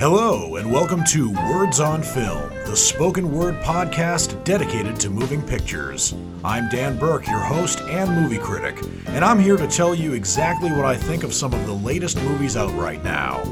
[0.00, 6.14] Hello, and welcome to Words on Film, the spoken word podcast dedicated to moving pictures.
[6.44, 10.70] I'm Dan Burke, your host and movie critic, and I'm here to tell you exactly
[10.70, 13.42] what I think of some of the latest movies out right now.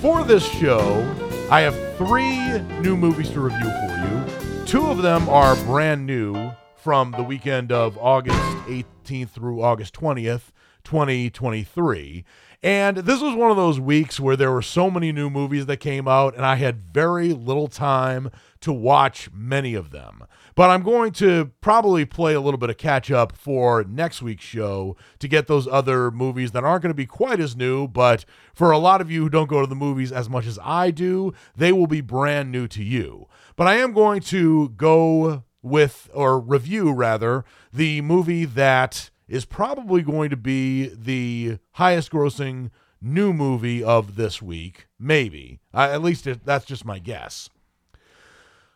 [0.00, 1.06] For this show,
[1.52, 4.66] I have three new movies to review for you.
[4.66, 10.50] Two of them are brand new from the weekend of August 18th through August 20th,
[10.84, 12.24] 2023.
[12.62, 15.78] And this was one of those weeks where there were so many new movies that
[15.78, 18.30] came out, and I had very little time
[18.60, 20.24] to watch many of them.
[20.54, 24.44] But I'm going to probably play a little bit of catch up for next week's
[24.44, 27.88] show to get those other movies that aren't going to be quite as new.
[27.88, 30.58] But for a lot of you who don't go to the movies as much as
[30.62, 33.26] I do, they will be brand new to you.
[33.56, 40.02] But I am going to go with, or review rather, the movie that is probably
[40.02, 44.88] going to be the highest grossing new movie of this week.
[44.98, 45.60] Maybe.
[45.72, 47.48] Uh, at least it, that's just my guess.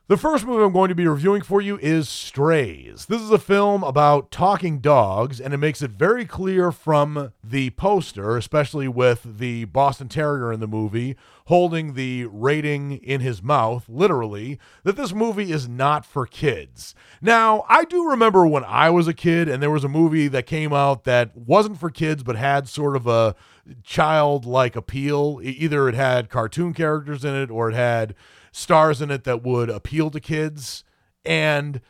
[0.06, 3.06] The first movie I'm going to be reviewing for you is Strays.
[3.06, 7.70] This is a film about talking dogs, and it makes it very clear from the
[7.70, 11.16] poster, especially with the Boston Terrier in the movie
[11.46, 16.94] holding the rating in his mouth, literally, that this movie is not for kids.
[17.22, 20.44] Now, I do remember when I was a kid and there was a movie that
[20.46, 23.34] came out that wasn't for kids but had sort of a
[23.82, 25.40] childlike appeal.
[25.42, 28.14] Either it had cartoon characters in it or it had
[28.54, 30.84] stars in it that would appeal to kids.
[31.24, 31.80] And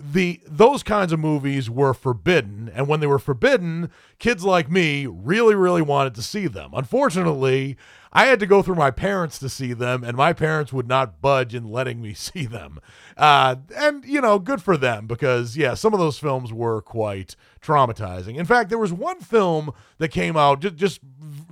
[0.00, 2.70] the those kinds of movies were forbidden.
[2.74, 6.70] And when they were forbidden kids like me really really wanted to see them.
[6.72, 7.76] Unfortunately
[8.12, 11.20] i had to go through my parents to see them and my parents would not
[11.20, 12.80] budge in letting me see them.
[13.18, 17.36] Uh, and you know good for them because yeah some of those films were quite
[17.60, 18.36] traumatizing.
[18.36, 21.00] In fact there was one film that came out just, just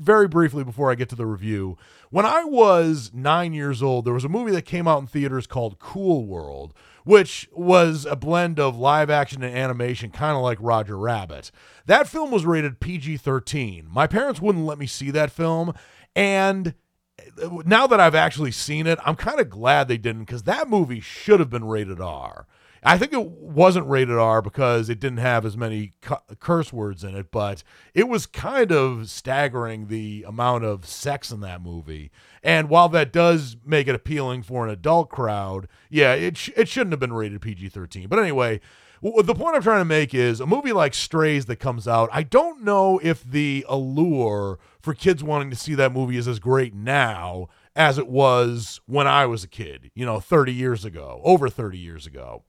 [0.04, 1.76] very briefly before i get to the review
[2.14, 5.48] when I was nine years old, there was a movie that came out in theaters
[5.48, 10.58] called Cool World, which was a blend of live action and animation, kind of like
[10.60, 11.50] Roger Rabbit.
[11.86, 13.88] That film was rated PG 13.
[13.90, 15.74] My parents wouldn't let me see that film.
[16.14, 16.74] And
[17.18, 20.68] eh, now that I've actually seen it, I'm kind of glad they didn't because that
[20.68, 22.46] movie should have been rated R.
[22.86, 27.02] I think it wasn't rated R because it didn't have as many cu- curse words
[27.02, 27.62] in it, but
[27.94, 32.10] it was kind of staggering the amount of sex in that movie.
[32.42, 36.68] And while that does make it appealing for an adult crowd, yeah, it sh- it
[36.68, 38.06] shouldn't have been rated PG-13.
[38.06, 38.60] But anyway,
[39.02, 42.10] w- the point I'm trying to make is a movie like Strays that comes out,
[42.12, 46.38] I don't know if the allure for kids wanting to see that movie is as
[46.38, 51.22] great now as it was when I was a kid, you know, 30 years ago,
[51.24, 52.44] over 30 years ago.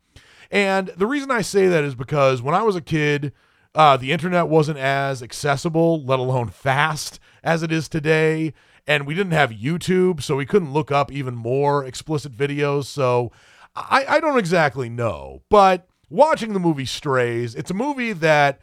[0.51, 3.33] And the reason I say that is because when I was a kid,
[3.73, 8.53] uh, the internet wasn't as accessible, let alone fast, as it is today.
[8.87, 12.85] And we didn't have YouTube, so we couldn't look up even more explicit videos.
[12.85, 13.31] So
[13.75, 15.41] I, I don't exactly know.
[15.49, 18.59] But watching the movie Strays, it's a movie that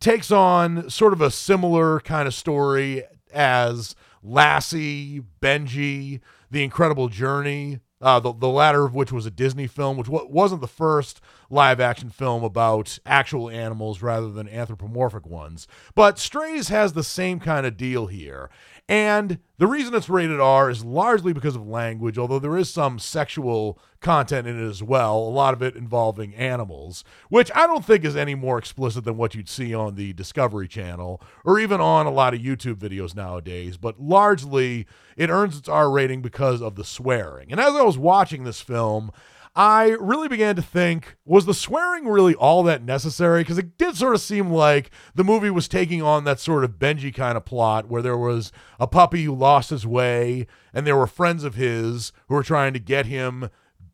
[0.00, 6.20] takes on sort of a similar kind of story as Lassie, Benji,
[6.50, 10.60] The Incredible Journey, uh, the, the latter of which was a Disney film, which wasn't
[10.60, 15.66] the first live action film about actual animals rather than anthropomorphic ones.
[15.94, 18.50] But Strays has the same kind of deal here.
[18.88, 23.00] And the reason it's rated R is largely because of language, although there is some
[23.00, 27.84] sexual content in it as well, a lot of it involving animals, which I don't
[27.84, 31.80] think is any more explicit than what you'd see on the Discovery Channel or even
[31.80, 33.76] on a lot of YouTube videos nowadays.
[33.76, 34.86] But largely,
[35.16, 37.50] it earns its R rating because of the swearing.
[37.50, 39.10] And as I was watching this film,
[39.58, 43.40] I really began to think was the swearing really all that necessary?
[43.40, 46.72] Because it did sort of seem like the movie was taking on that sort of
[46.72, 50.96] Benji kind of plot where there was a puppy who lost his way and there
[50.96, 53.48] were friends of his who were trying to get him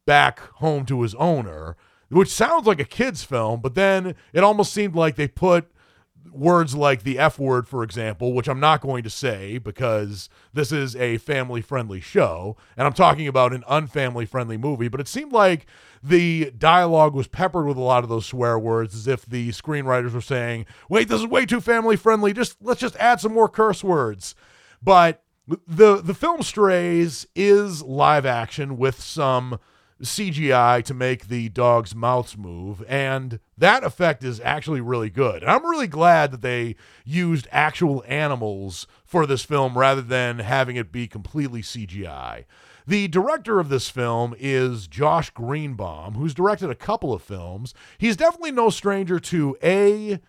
[0.05, 1.77] back home to his owner,
[2.09, 5.72] which sounds like a kid's film, but then it almost seemed like they put
[6.33, 10.73] words like the F word, for example, which I'm not going to say because this
[10.73, 15.09] is a family friendly show, and I'm talking about an unfamily friendly movie, but it
[15.09, 15.67] seemed like
[16.03, 20.13] the dialogue was peppered with a lot of those swear words as if the screenwriters
[20.13, 22.33] were saying, wait, this is way too family friendly.
[22.33, 24.35] Just let's just add some more curse words.
[24.83, 29.59] But the the film Strays is live action with some
[30.03, 35.43] CGI to make the dog's mouths move, and that effect is actually really good.
[35.43, 40.77] And I'm really glad that they used actual animals for this film rather than having
[40.77, 42.45] it be completely CGI.
[42.87, 47.75] The director of this film is Josh Greenbaum, who's directed a couple of films.
[47.97, 50.21] He's definitely no stranger to A,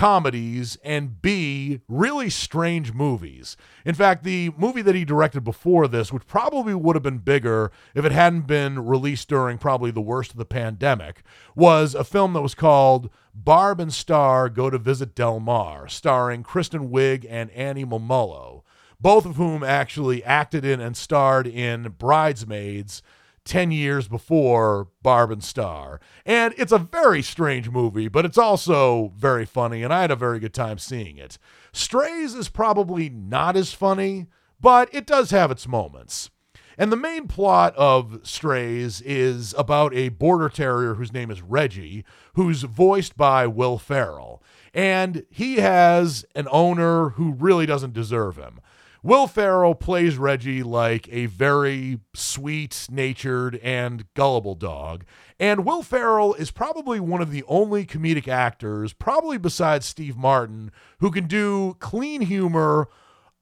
[0.00, 3.54] comedies and B, really strange movies.
[3.84, 7.70] In fact, the movie that he directed before this, which probably would have been bigger
[7.94, 11.22] if it hadn't been released during probably the worst of the pandemic,
[11.54, 16.44] was a film that was called Barb and Star Go to Vista Del Mar, starring
[16.44, 18.62] Kristen Wiig and Annie Mumolo,
[19.02, 23.02] both of whom actually acted in and starred in Bridesmaids
[23.44, 26.00] 10 years before Barb and Star.
[26.24, 30.16] And it's a very strange movie, but it's also very funny, and I had a
[30.16, 31.38] very good time seeing it.
[31.72, 34.26] Strays is probably not as funny,
[34.60, 36.30] but it does have its moments.
[36.78, 42.06] And the main plot of Strays is about a border terrier whose name is Reggie,
[42.34, 44.42] who's voiced by Will Ferrell.
[44.72, 48.60] And he has an owner who really doesn't deserve him.
[49.02, 55.04] Will Ferrell plays Reggie like a very sweet natured and gullible dog.
[55.38, 60.70] And Will Ferrell is probably one of the only comedic actors, probably besides Steve Martin,
[60.98, 62.88] who can do clean humor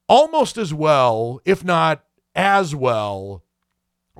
[0.09, 2.05] almost as well, if not
[2.37, 3.43] as well,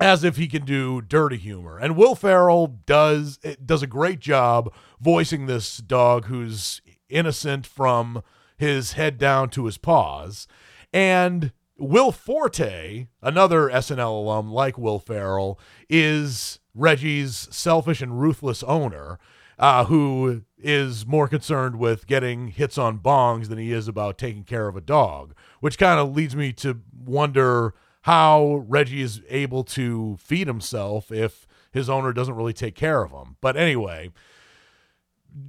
[0.01, 1.77] as if he can do dirty humor.
[1.77, 8.23] And Will Ferrell does does a great job voicing this dog who's innocent from
[8.57, 10.47] his head down to his paws.
[10.91, 15.59] And Will Forte, another SNL alum like Will Ferrell,
[15.89, 19.19] is Reggie's selfish and ruthless owner,
[19.57, 24.43] uh, who is more concerned with getting hits on bongs than he is about taking
[24.43, 29.63] care of a dog, which kind of leads me to wonder how Reggie is able
[29.63, 33.35] to feed himself if his owner doesn't really take care of him.
[33.41, 34.11] But anyway,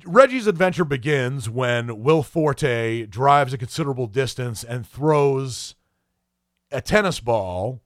[0.04, 5.74] Reggie's adventure begins when Will Forte drives a considerable distance and throws
[6.70, 7.82] a tennis ball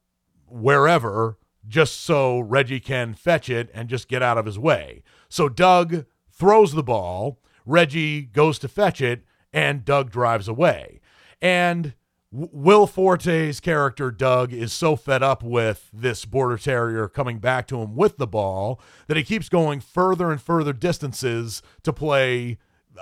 [0.46, 5.02] wherever just so Reggie can fetch it and just get out of his way.
[5.28, 11.00] So Doug throws the ball, Reggie goes to fetch it, and Doug drives away.
[11.40, 11.94] And
[12.36, 17.80] Will Forte's character, Doug, is so fed up with this border terrier coming back to
[17.80, 22.58] him with the ball that he keeps going further and further distances to play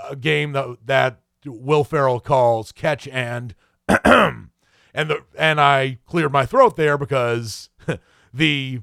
[0.06, 3.54] a game that, that Will Ferrell calls catch and
[4.04, 4.50] and
[4.94, 7.70] the and I cleared my throat there because
[8.34, 8.80] the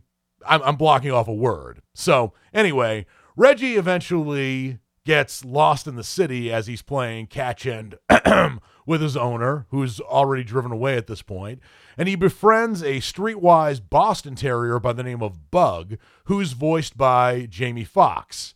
[0.47, 1.81] I'm, I'm blocking off a word.
[1.93, 3.05] So anyway,
[3.37, 7.97] Reggie eventually gets lost in the city as he's playing catch and
[8.89, 11.59] with his owner, who's already driven away at this point,
[11.95, 17.45] and he befriends a streetwise Boston Terrier by the name of Bug, who's voiced by
[17.45, 18.55] Jamie Foxx.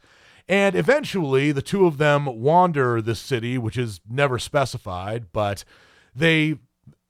[0.50, 5.64] And eventually, the two of them wander this city, which is never specified, but
[6.16, 6.56] they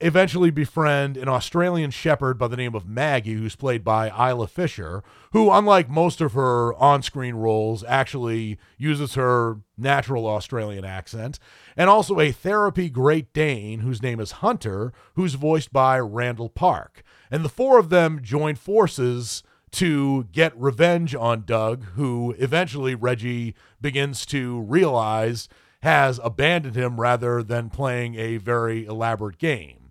[0.00, 5.02] eventually befriend an Australian shepherd by the name of Maggie, who's played by Isla Fisher,
[5.32, 11.38] who, unlike most of her on screen roles, actually uses her natural Australian accent,
[11.76, 17.02] and also a therapy Great Dane, whose name is Hunter, who's voiced by Randall Park.
[17.30, 19.42] And the four of them join forces
[19.72, 25.48] to get revenge on Doug, who eventually Reggie begins to realize
[25.82, 29.90] has abandoned him rather than playing a very elaborate game.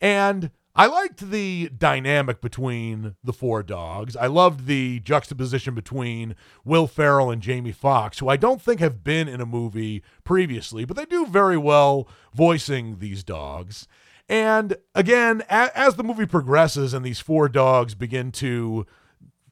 [0.00, 4.16] And I liked the dynamic between the four dogs.
[4.16, 9.02] I loved the juxtaposition between Will Ferrell and Jamie Foxx, who I don't think have
[9.02, 13.88] been in a movie previously, but they do very well voicing these dogs.
[14.28, 18.86] And again, a- as the movie progresses and these four dogs begin to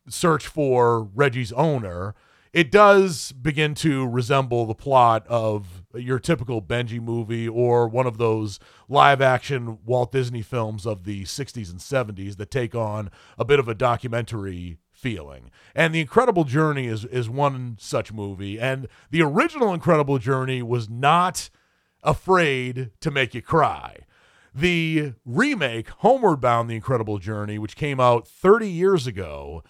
[0.09, 2.15] search for Reggie's owner,
[2.53, 8.19] it does begin to resemble the plot of your typical Benji movie or one of
[8.19, 13.45] those live action Walt Disney films of the 60s and 70s that take on a
[13.45, 15.51] bit of a documentary feeling.
[15.75, 20.89] And The Incredible Journey is is one such movie and the original Incredible Journey was
[20.91, 21.49] not
[22.03, 23.99] afraid to make you cry.
[24.55, 29.63] The remake Homeward Bound The Incredible Journey which came out 30 years ago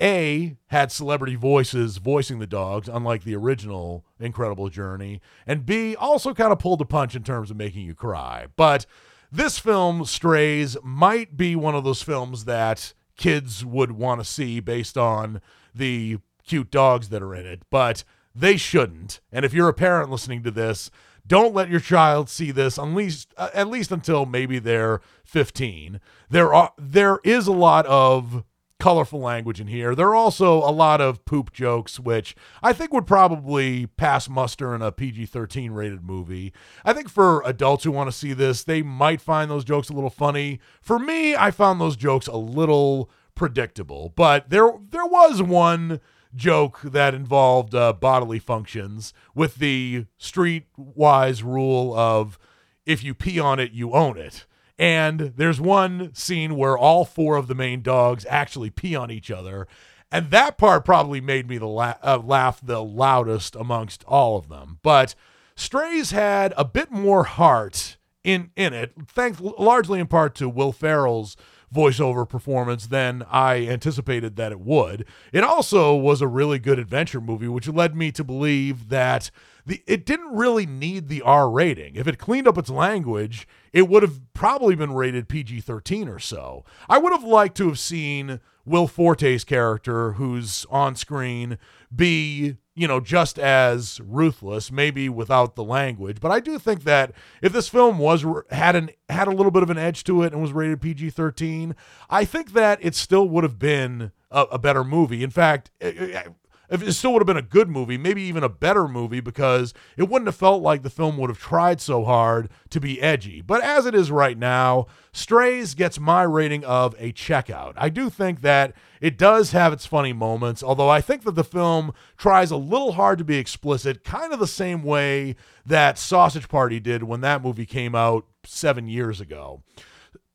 [0.00, 6.34] a had celebrity voices voicing the dogs, unlike the original Incredible Journey, and B also
[6.34, 8.46] kind of pulled a punch in terms of making you cry.
[8.56, 8.86] But
[9.30, 14.60] this film, Strays, might be one of those films that kids would want to see
[14.60, 15.40] based on
[15.74, 19.20] the cute dogs that are in it, but they shouldn't.
[19.30, 20.90] And if you're a parent listening to this,
[21.26, 26.00] don't let your child see this at least uh, at least until maybe they're 15.
[26.30, 28.44] There are there is a lot of
[28.78, 29.94] colorful language in here.
[29.94, 34.74] There are also a lot of poop jokes, which I think would probably pass muster
[34.74, 36.52] in a PG 13 rated movie.
[36.84, 39.94] I think for adults who want to see this, they might find those jokes a
[39.94, 40.60] little funny.
[40.80, 46.00] For me, I found those jokes a little predictable, but there there was one
[46.34, 52.38] joke that involved uh, bodily functions with the streetwise rule of
[52.84, 54.46] if you pee on it, you own it.
[54.78, 59.30] And there's one scene where all four of the main dogs actually pee on each
[59.30, 59.66] other.
[60.10, 64.48] And that part probably made me the la- uh, laugh the loudest amongst all of
[64.48, 64.78] them.
[64.82, 65.14] But
[65.56, 70.72] Strays had a bit more heart in in it, thanks largely in part to Will
[70.72, 71.36] Ferrell's
[71.74, 75.04] voiceover performance than I anticipated that it would.
[75.32, 79.30] It also was a really good adventure movie, which led me to believe that
[79.66, 81.94] the it didn't really need the R rating.
[81.94, 86.18] If it cleaned up its language, it would have probably been rated PG 13 or
[86.18, 86.64] so.
[86.88, 91.58] I would have liked to have seen Will Forte's character, who's on screen,
[91.94, 96.20] be you know, just as ruthless, maybe without the language.
[96.20, 99.64] But I do think that if this film was had an had a little bit
[99.64, 101.74] of an edge to it and was rated PG-13,
[102.08, 105.24] I think that it still would have been a, a better movie.
[105.24, 106.28] In fact, if
[106.70, 110.08] it still would have been a good movie, maybe even a better movie, because it
[110.08, 113.40] wouldn't have felt like the film would have tried so hard to be edgy.
[113.40, 117.72] But as it is right now, Strays gets my rating of a checkout.
[117.76, 121.44] I do think that it does have its funny moments, although I think that the
[121.44, 126.48] film tries a little hard to be explicit, kind of the same way that Sausage
[126.48, 129.62] Party did when that movie came out seven years ago.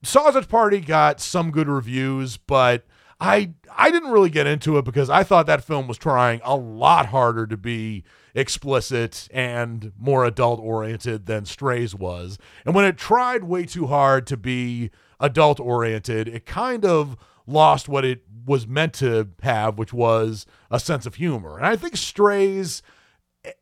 [0.04, 2.86] Sausage Party got some good reviews, but
[3.24, 6.56] I I didn't really get into it because I thought that film was trying a
[6.56, 8.04] lot harder to be
[8.36, 12.38] explicit and more adult oriented than Strays was.
[12.66, 17.16] And when it tried way too hard to be adult oriented, it kind of
[17.48, 21.58] lost what it was meant to have, which was a sense of humor.
[21.58, 22.82] And I think Strays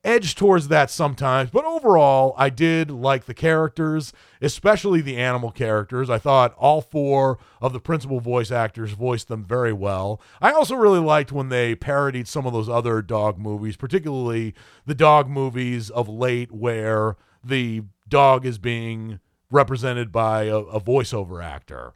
[0.03, 6.09] edge towards that sometimes, but overall, I did like the characters, especially the animal characters.
[6.09, 10.21] I thought all four of the principal voice actors voiced them very well.
[10.39, 14.53] I also really liked when they parodied some of those other dog movies, particularly
[14.85, 19.19] the dog movies of late where the dog is being
[19.49, 21.93] represented by a, a voiceover actor.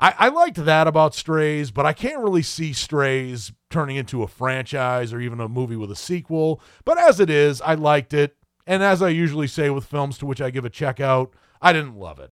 [0.00, 4.28] I, I liked that about Strays, but I can't really see Strays turning into a
[4.28, 6.60] franchise or even a movie with a sequel.
[6.84, 8.36] But as it is, I liked it.
[8.66, 11.72] And as I usually say with films to which I give a check out, I
[11.72, 12.32] didn't love it.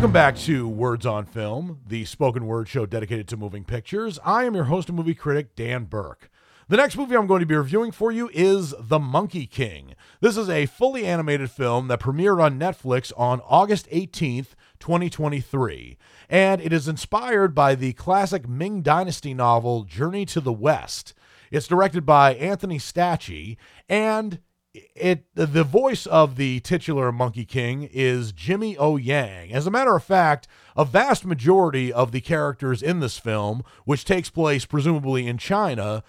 [0.00, 4.18] Welcome back to Words on Film, the spoken word show dedicated to moving pictures.
[4.24, 6.30] I am your host and movie critic, Dan Burke.
[6.68, 9.94] The next movie I'm going to be reviewing for you is The Monkey King.
[10.22, 15.98] This is a fully animated film that premiered on Netflix on August 18th, 2023,
[16.30, 21.12] and it is inspired by the classic Ming Dynasty novel Journey to the West.
[21.50, 24.38] It's directed by Anthony Stacchi, and
[24.74, 29.52] it the voice of the titular Monkey King is Jimmy O Yang.
[29.52, 30.46] As a matter of fact,
[30.76, 36.04] a vast majority of the characters in this film, which takes place presumably in China,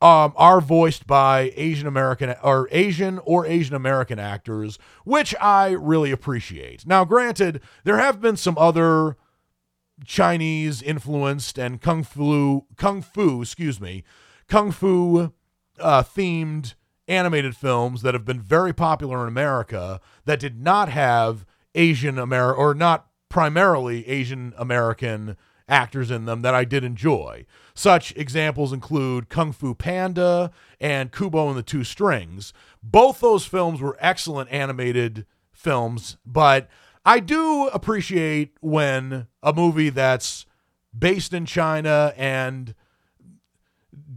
[0.00, 6.12] um, are voiced by Asian American or Asian or Asian American actors, which I really
[6.12, 6.86] appreciate.
[6.86, 9.16] Now, granted, there have been some other
[10.04, 14.04] Chinese influenced and kung fu kung fu, excuse me,
[14.48, 15.32] kung fu
[15.80, 16.74] uh, themed
[17.08, 22.60] animated films that have been very popular in America that did not have Asian American
[22.60, 25.36] or not primarily Asian American
[25.68, 27.44] actors in them that I did enjoy.
[27.74, 30.50] Such examples include Kung Fu Panda
[30.80, 32.52] and Kubo and the Two Strings.
[32.82, 36.68] Both those films were excellent animated films, but
[37.04, 40.46] I do appreciate when a movie that's
[40.96, 42.74] based in China and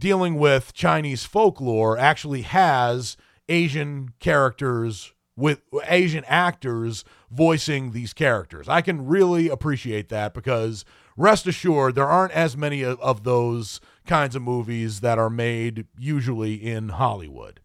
[0.02, 3.16] dealing with Chinese folklore actually has
[3.48, 8.68] Asian characters with Asian actors voicing these characters.
[8.68, 10.84] I can really appreciate that because
[11.16, 16.54] rest assured, there aren't as many of, those kinds of movies that are made usually
[16.54, 17.60] in Hollywood.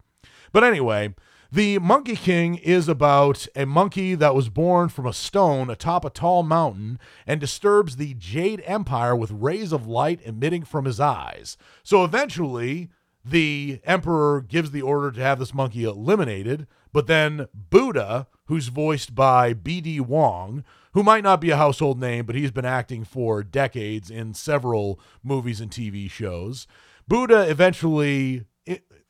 [0.52, 1.16] But anyway,
[1.50, 6.10] the Monkey King is about a monkey that was born from a stone atop a
[6.10, 11.56] tall mountain and disturbs the Jade Empire with rays of light emitting from his eyes.
[11.82, 12.90] So eventually,
[13.24, 19.14] the emperor gives the order to have this monkey eliminated, but then Buddha, who's voiced
[19.14, 23.42] by BD Wong, who might not be a household name, but he's been acting for
[23.42, 26.66] decades in several movies and TV shows.
[27.06, 28.44] Buddha eventually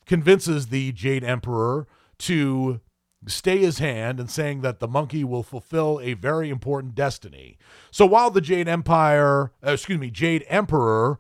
[0.06, 1.86] convinces the Jade Emperor
[2.18, 2.80] to
[3.26, 7.58] stay his hand and saying that the monkey will fulfill a very important destiny.
[7.90, 11.18] So while the Jade Empire, uh, excuse me, Jade Emperor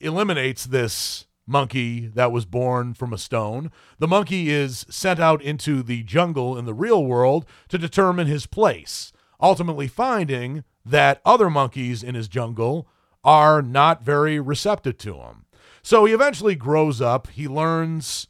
[0.00, 5.82] eliminates this monkey that was born from a stone, the monkey is sent out into
[5.82, 12.02] the jungle in the real world to determine his place, ultimately finding that other monkeys
[12.02, 12.86] in his jungle
[13.24, 15.46] are not very receptive to him.
[15.82, 18.27] So he eventually grows up, he learns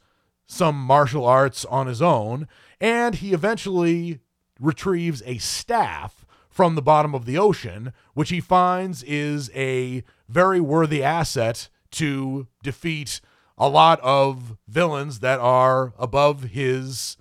[0.49, 2.47] some martial arts on his own,
[2.81, 4.19] and he eventually
[4.59, 10.59] retrieves a staff from the bottom of the ocean, which he finds is a very
[10.59, 13.21] worthy asset to defeat
[13.57, 17.15] a lot of villains that are above his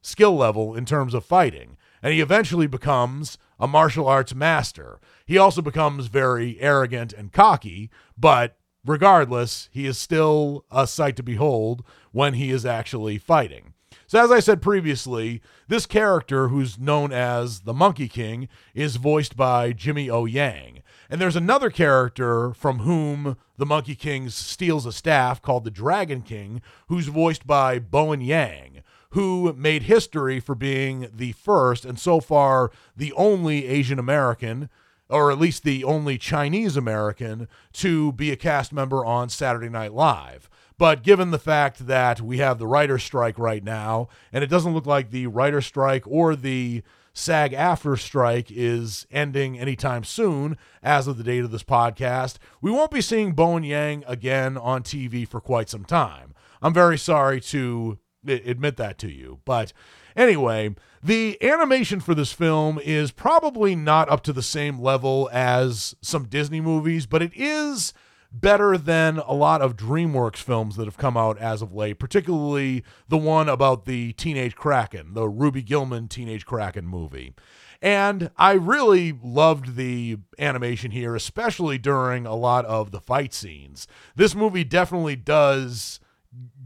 [0.00, 1.76] skill level in terms of fighting.
[2.02, 4.98] And he eventually becomes a martial arts master.
[5.26, 11.22] He also becomes very arrogant and cocky, but regardless, he is still a sight to
[11.22, 13.74] behold when he is actually fighting.
[14.06, 19.36] So, as I said previously, this character, who's known as the Monkey King, is voiced
[19.36, 20.24] by Jimmy O.
[20.24, 20.82] Yang.
[21.08, 26.22] And there's another character from whom the Monkey King steals a staff called the Dragon
[26.22, 32.20] King, who's voiced by Bowen Yang, who made history for being the first and so
[32.20, 34.68] far the only Asian American
[35.08, 39.92] or at least the only Chinese American to be a cast member on Saturday Night
[39.92, 40.48] Live.
[40.80, 44.72] But given the fact that we have the writer's strike right now, and it doesn't
[44.72, 46.82] look like the writer's strike or the
[47.12, 52.92] SAG-AFTRA strike is ending anytime soon, as of the date of this podcast, we won't
[52.92, 56.34] be seeing Bowen Yang again on TV for quite some time.
[56.62, 59.40] I'm very sorry to admit that to you.
[59.44, 59.74] But
[60.16, 65.94] anyway, the animation for this film is probably not up to the same level as
[66.00, 67.92] some Disney movies, but it is
[68.32, 72.84] better than a lot of DreamWorks films that have come out as of late, particularly
[73.08, 77.34] the one about the Teenage Kraken, the Ruby Gillman Teenage Kraken movie.
[77.82, 83.88] And I really loved the animation here, especially during a lot of the fight scenes.
[84.14, 85.98] This movie definitely does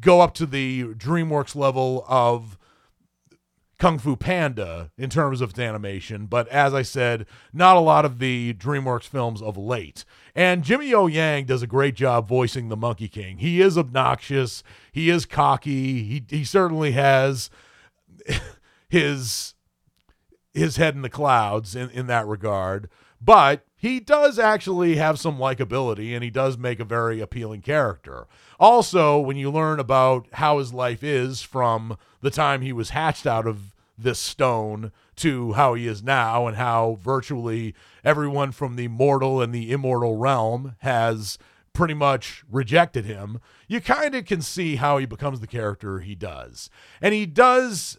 [0.01, 2.59] go up to the DreamWorks level of
[3.79, 8.19] Kung Fu Panda in terms of animation, but as I said, not a lot of
[8.19, 10.05] the DreamWorks films of late.
[10.35, 13.39] And Jimmy O Yang does a great job voicing the Monkey King.
[13.39, 17.51] He is obnoxious, he is cocky, he he certainly has
[18.89, 19.55] his
[20.53, 22.89] his head in the clouds in, in that regard.
[23.21, 28.27] But he does actually have some likability and he does make a very appealing character.
[28.61, 33.27] Also, when you learn about how his life is from the time he was hatched
[33.27, 37.75] out of this stone to how he is now and how virtually
[38.05, 41.39] everyone from the mortal and the immortal realm has
[41.73, 46.15] pretty much rejected him, you kind of can see how he becomes the character he
[46.15, 46.71] does.
[47.03, 47.99] And he does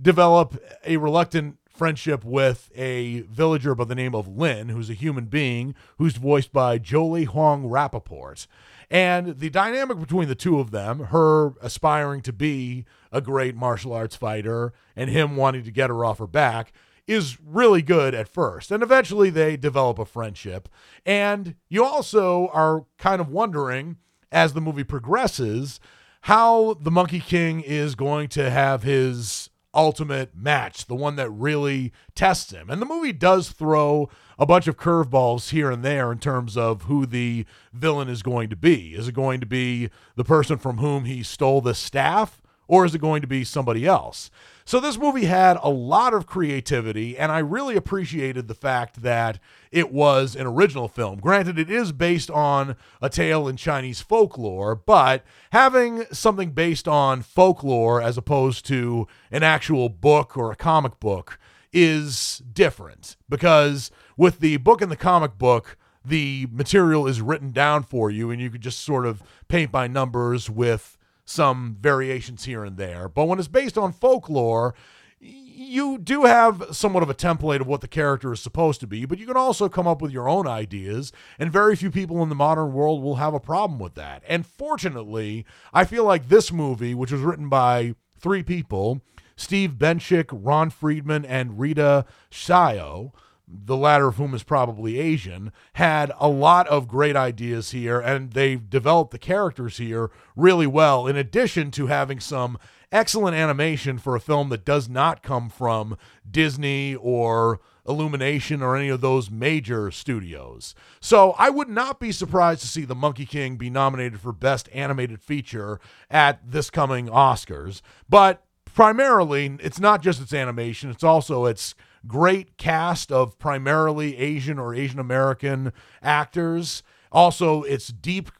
[0.00, 5.24] develop a reluctant friendship with a villager by the name of Lin, who's a human
[5.24, 8.46] being, who's voiced by Jolie Hoang Rappaport.
[8.92, 13.94] And the dynamic between the two of them, her aspiring to be a great martial
[13.94, 16.74] arts fighter and him wanting to get her off her back,
[17.06, 18.70] is really good at first.
[18.70, 20.68] And eventually they develop a friendship.
[21.06, 23.96] And you also are kind of wondering
[24.30, 25.80] as the movie progresses
[26.22, 31.94] how the Monkey King is going to have his ultimate match, the one that really
[32.14, 32.68] tests him.
[32.68, 34.10] And the movie does throw
[34.42, 38.50] a bunch of curveballs here and there in terms of who the villain is going
[38.50, 38.92] to be.
[38.92, 42.42] Is it going to be the person from whom he stole the staff?
[42.66, 44.32] Or is it going to be somebody else?
[44.64, 49.38] So, this movie had a lot of creativity, and I really appreciated the fact that
[49.70, 51.20] it was an original film.
[51.20, 57.22] Granted, it is based on a tale in Chinese folklore, but having something based on
[57.22, 61.38] folklore as opposed to an actual book or a comic book
[61.72, 63.90] is different because
[64.22, 68.40] with the book and the comic book, the material is written down for you, and
[68.40, 73.08] you could just sort of paint by numbers with some variations here and there.
[73.08, 74.76] But when it's based on folklore,
[75.18, 79.04] you do have somewhat of a template of what the character is supposed to be,
[79.06, 82.28] but you can also come up with your own ideas, and very few people in
[82.28, 84.22] the modern world will have a problem with that.
[84.28, 89.00] And fortunately, I feel like this movie, which was written by three people
[89.34, 93.10] Steve Bencich, Ron Friedman, and Rita Hsiao,
[93.52, 98.32] the latter of whom is probably Asian, had a lot of great ideas here, and
[98.32, 102.58] they've developed the characters here really well, in addition to having some
[102.90, 105.96] excellent animation for a film that does not come from
[106.30, 110.74] Disney or Illumination or any of those major studios.
[111.00, 114.68] So I would not be surprised to see The Monkey King be nominated for Best
[114.72, 117.80] Animated Feature at this coming Oscars.
[118.08, 121.74] But primarily, it's not just its animation, it's also its
[122.06, 126.82] great cast of primarily Asian or Asian American actors.
[127.10, 128.30] Also, its deep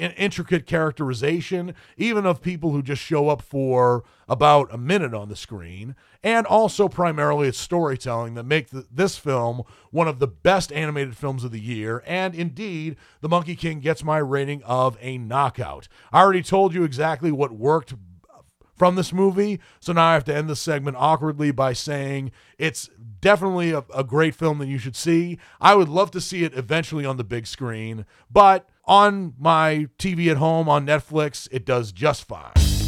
[0.00, 5.36] intricate characterization, even of people who just show up for about a minute on the
[5.36, 11.16] screen, and also primarily its storytelling that make this film one of the best animated
[11.16, 12.02] films of the year.
[12.06, 15.88] And indeed, The Monkey King gets my rating of a knockout.
[16.12, 17.94] I already told you exactly what worked
[18.80, 19.60] from this movie.
[19.78, 22.88] So now I have to end this segment awkwardly by saying it's
[23.20, 25.38] definitely a, a, great film that you should see.
[25.60, 30.30] I would love to see it eventually on the big screen, but on my TV
[30.30, 32.79] at home on Netflix, it does just fine.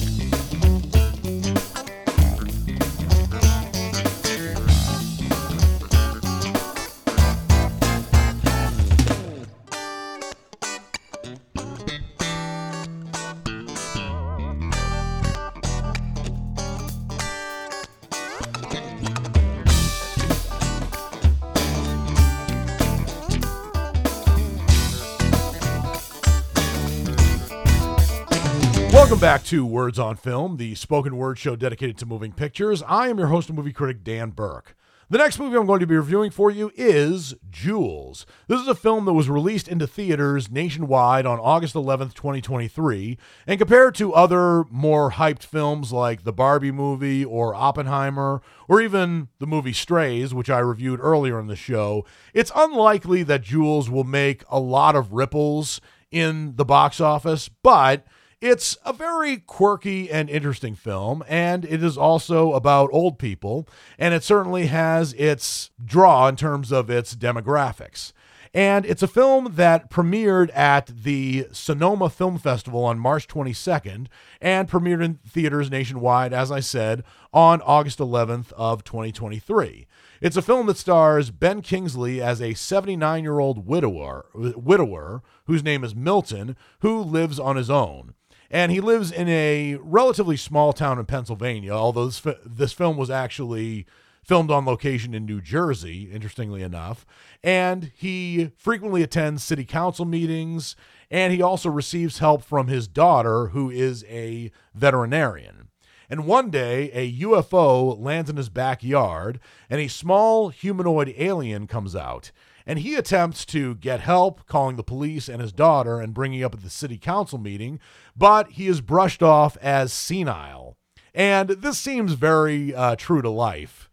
[29.33, 32.83] Back to Words on Film, the spoken word show dedicated to moving pictures.
[32.87, 34.77] I am your host and movie critic, Dan Burke.
[35.09, 38.27] The next movie I'm going to be reviewing for you is Jules.
[38.47, 43.17] This is a film that was released into theaters nationwide on August 11th, 2023.
[43.47, 49.29] And compared to other more hyped films like the Barbie movie or Oppenheimer, or even
[49.39, 54.05] the movie Strays, which I reviewed earlier in the show, it's unlikely that Jules will
[54.05, 58.07] make a lot of ripples in the box office, but
[58.43, 64.13] it's a very quirky and interesting film, and it is also about old people, and
[64.13, 68.13] it certainly has its draw in terms of its demographics.
[68.53, 74.09] And it's a film that premiered at the Sonoma Film Festival on March 22nd
[74.43, 79.87] and premiered in theaters nationwide, as I said, on August 11th of 2023.
[80.21, 85.95] It's a film that stars Ben Kingsley as a 79-year-old widower, widower whose name is
[85.95, 88.15] Milton, who lives on his own
[88.53, 91.73] and he lives in a relatively small town in Pennsylvania.
[91.73, 93.87] Although this, this film was actually
[94.23, 97.07] filmed on location in New Jersey, interestingly enough,
[97.43, 100.77] and he frequently attends city council meetings,
[101.11, 105.69] and he also receives help from his daughter, who is a veterinarian.
[106.09, 111.97] And one day, a UFO lands in his backyard, and a small humanoid alien comes
[111.97, 112.31] out
[112.67, 116.55] and he attempts to get help, calling the police and his daughter and bringing up
[116.55, 117.81] at the city council meeting,
[118.17, 120.77] but he is brushed off as senile.
[121.15, 123.91] And this seems very uh, true to life,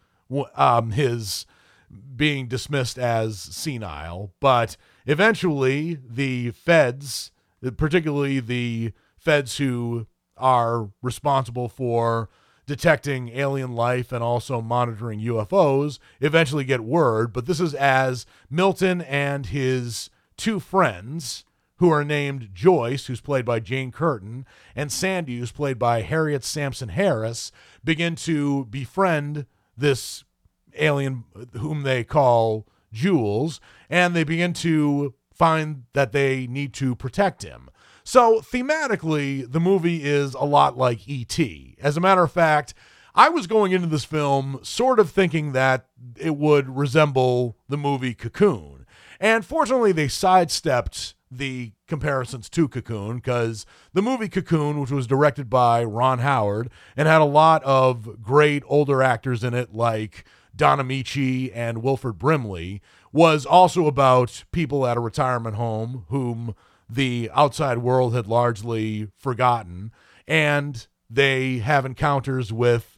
[0.56, 1.46] um, his
[2.16, 4.32] being dismissed as senile.
[4.40, 7.32] But eventually, the feds,
[7.78, 12.30] particularly the feds who are responsible for
[12.70, 19.02] detecting alien life and also monitoring UFOs eventually get word, but this is as Milton
[19.02, 21.46] and his two friends,
[21.78, 26.44] who are named Joyce, who's played by Jane Curtin, and Sandy, who's played by Harriet
[26.44, 27.52] Sansom Harris,
[27.84, 30.24] begin to befriend this
[30.78, 37.42] alien whom they call Jules, and they begin to find that they need to protect
[37.42, 37.70] him.
[38.10, 41.76] So thematically, the movie is a lot like E.T.
[41.80, 42.74] As a matter of fact,
[43.14, 45.86] I was going into this film sort of thinking that
[46.18, 48.88] it would resemble the movie Cocoon.
[49.20, 55.48] And fortunately, they sidestepped the comparisons to Cocoon because the movie Cocoon, which was directed
[55.48, 60.80] by Ron Howard and had a lot of great older actors in it like Don
[60.80, 66.56] Ameche and Wilford Brimley, was also about people at a retirement home whom
[66.90, 69.92] the outside world had largely forgotten,
[70.28, 72.98] and they have encounters with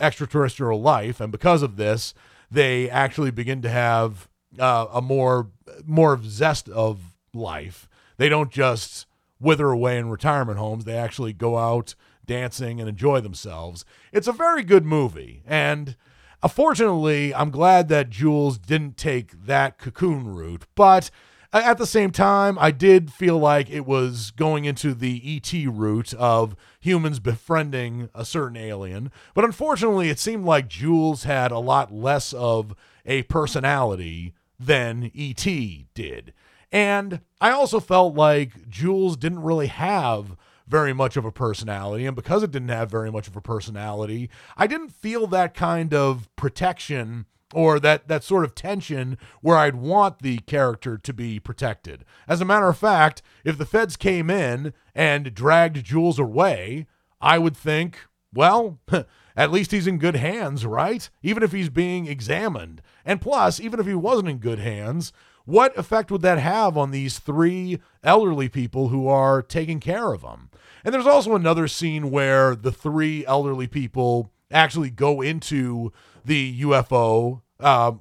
[0.00, 2.14] extraterrestrial life, and because of this,
[2.50, 5.50] they actually begin to have uh, a more
[5.84, 7.88] more zest of life.
[8.16, 9.06] They don't just
[9.40, 11.94] wither away in retirement homes; they actually go out
[12.26, 13.84] dancing and enjoy themselves.
[14.12, 15.96] It's a very good movie, and
[16.42, 21.10] unfortunately, I'm glad that Jules didn't take that cocoon route, but
[21.52, 26.12] at the same time, I did feel like it was going into the ET route
[26.14, 29.10] of humans befriending a certain alien.
[29.34, 32.74] But unfortunately, it seemed like Jules had a lot less of
[33.06, 35.46] a personality than ET
[35.94, 36.34] did.
[36.70, 42.04] And I also felt like Jules didn't really have very much of a personality.
[42.04, 45.94] And because it didn't have very much of a personality, I didn't feel that kind
[45.94, 51.40] of protection or that that sort of tension where I'd want the character to be
[51.40, 52.04] protected.
[52.26, 56.86] As a matter of fact, if the feds came in and dragged Jules away,
[57.20, 58.00] I would think,
[58.34, 58.78] well,
[59.36, 61.08] at least he's in good hands, right?
[61.22, 62.82] Even if he's being examined.
[63.04, 65.12] And plus, even if he wasn't in good hands,
[65.44, 70.20] what effect would that have on these three elderly people who are taking care of
[70.22, 70.50] him?
[70.84, 75.92] And there's also another scene where the three elderly people actually go into
[76.28, 78.00] the UFO um,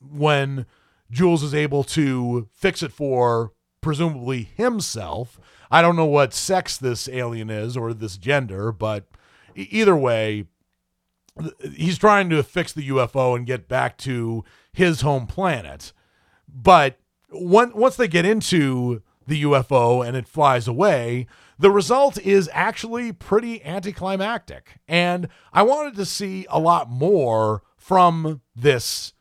[0.00, 0.64] when
[1.10, 5.38] Jules is able to fix it for presumably himself.
[5.70, 9.06] I don't know what sex this alien is or this gender, but
[9.54, 10.46] either way,
[11.74, 15.92] he's trying to fix the UFO and get back to his home planet.
[16.48, 16.98] But
[17.30, 21.26] once they get into the UFO and it flies away,
[21.58, 24.80] the result is actually pretty anticlimactic.
[24.88, 29.12] And I wanted to see a lot more from this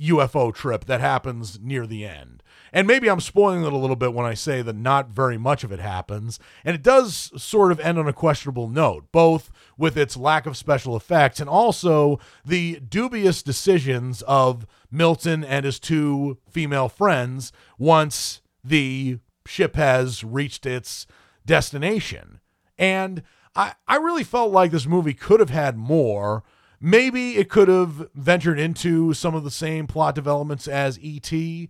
[0.00, 2.42] UFO trip that happens near the end.
[2.72, 5.64] And maybe I'm spoiling it a little bit when I say that not very much
[5.64, 6.38] of it happens.
[6.64, 10.56] And it does sort of end on a questionable note, both with its lack of
[10.56, 18.42] special effects and also the dubious decisions of Milton and his two female friends once
[18.62, 21.06] the ship has reached its
[21.46, 22.40] destination.
[22.78, 23.22] And
[23.54, 26.44] I, I really felt like this movie could have had more.
[26.80, 31.68] Maybe it could have ventured into some of the same plot developments as E.T.,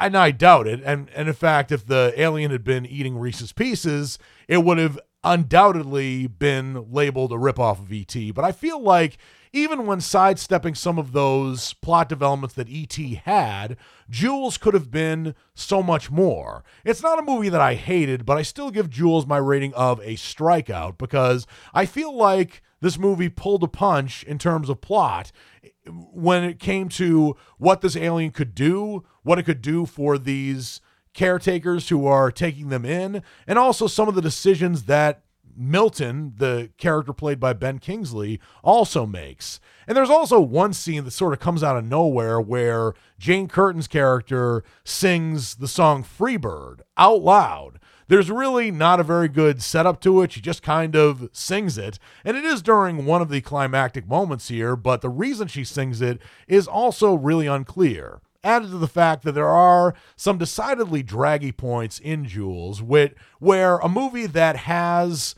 [0.00, 0.80] and I doubt it.
[0.82, 4.98] And, and in fact, if the alien had been eating Reese's Pieces, it would have
[5.24, 8.30] undoubtedly been labeled a ripoff of E.T.
[8.32, 9.18] But I feel like
[9.52, 13.22] even when sidestepping some of those plot developments that E.T.
[13.24, 13.76] had,
[14.10, 16.64] Jules could have been so much more.
[16.84, 20.00] It's not a movie that I hated, but I still give Jules my rating of
[20.00, 25.30] a strikeout because I feel like this movie pulled a punch in terms of plot
[25.86, 30.80] when it came to what this alien could do, what it could do for these
[31.14, 35.22] caretakers who are taking them in, and also some of the decisions that
[35.56, 39.60] Milton, the character played by Ben Kingsley, also makes.
[39.86, 43.86] And there's also one scene that sort of comes out of nowhere where Jane Curtin's
[43.86, 47.78] character sings the song Freebird out loud.
[48.06, 50.32] There's really not a very good setup to it.
[50.32, 51.98] She just kind of sings it.
[52.24, 56.02] And it is during one of the climactic moments here, but the reason she sings
[56.02, 61.50] it is also really unclear added to the fact that there are some decidedly draggy
[61.52, 65.34] points in Jules, where, where a movie that has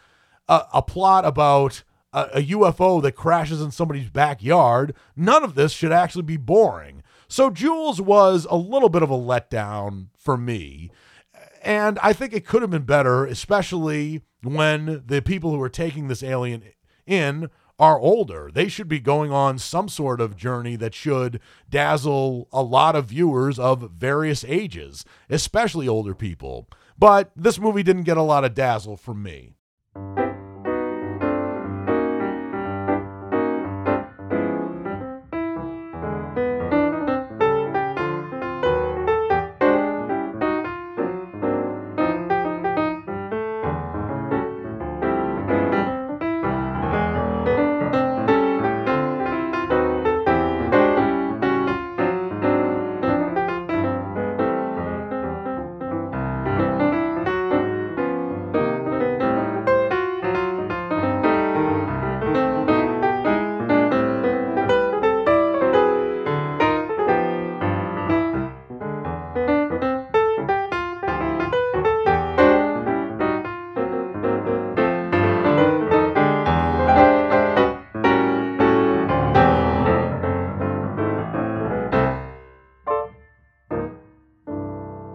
[0.49, 5.73] a, a plot about a, a UFO that crashes in somebody's backyard, none of this
[5.73, 7.03] should actually be boring.
[7.29, 10.90] So Jules was a little bit of a letdown for me.
[11.62, 16.09] And I think it could have been better, especially when the people who are taking
[16.09, 16.62] this alien
[17.07, 18.50] in are older.
[18.52, 23.06] They should be going on some sort of journey that should dazzle a lot of
[23.06, 26.68] viewers of various ages, especially older people.
[26.98, 29.52] But this movie didn't get a lot of dazzle from me.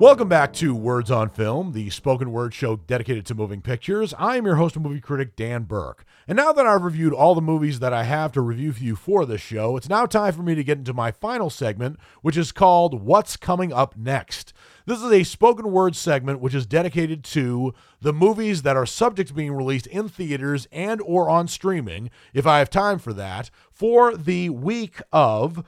[0.02, 4.16] Welcome back to Words on Film, the spoken word show dedicated to moving pictures.
[4.18, 6.04] I am your host and movie critic, Dan Burke.
[6.28, 8.96] And now that I've reviewed all the movies that I have to review for you
[8.96, 12.36] for this show, it's now time for me to get into my final segment, which
[12.36, 14.54] is called What's Coming Up Next.
[14.88, 19.28] This is a spoken word segment which is dedicated to the movies that are subject
[19.28, 23.52] to being released in theaters and or on streaming, if I have time for that,
[23.70, 25.64] for the week of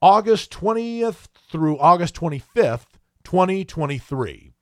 [0.00, 2.93] August 20th through August 25th
[3.24, 4.52] 2023.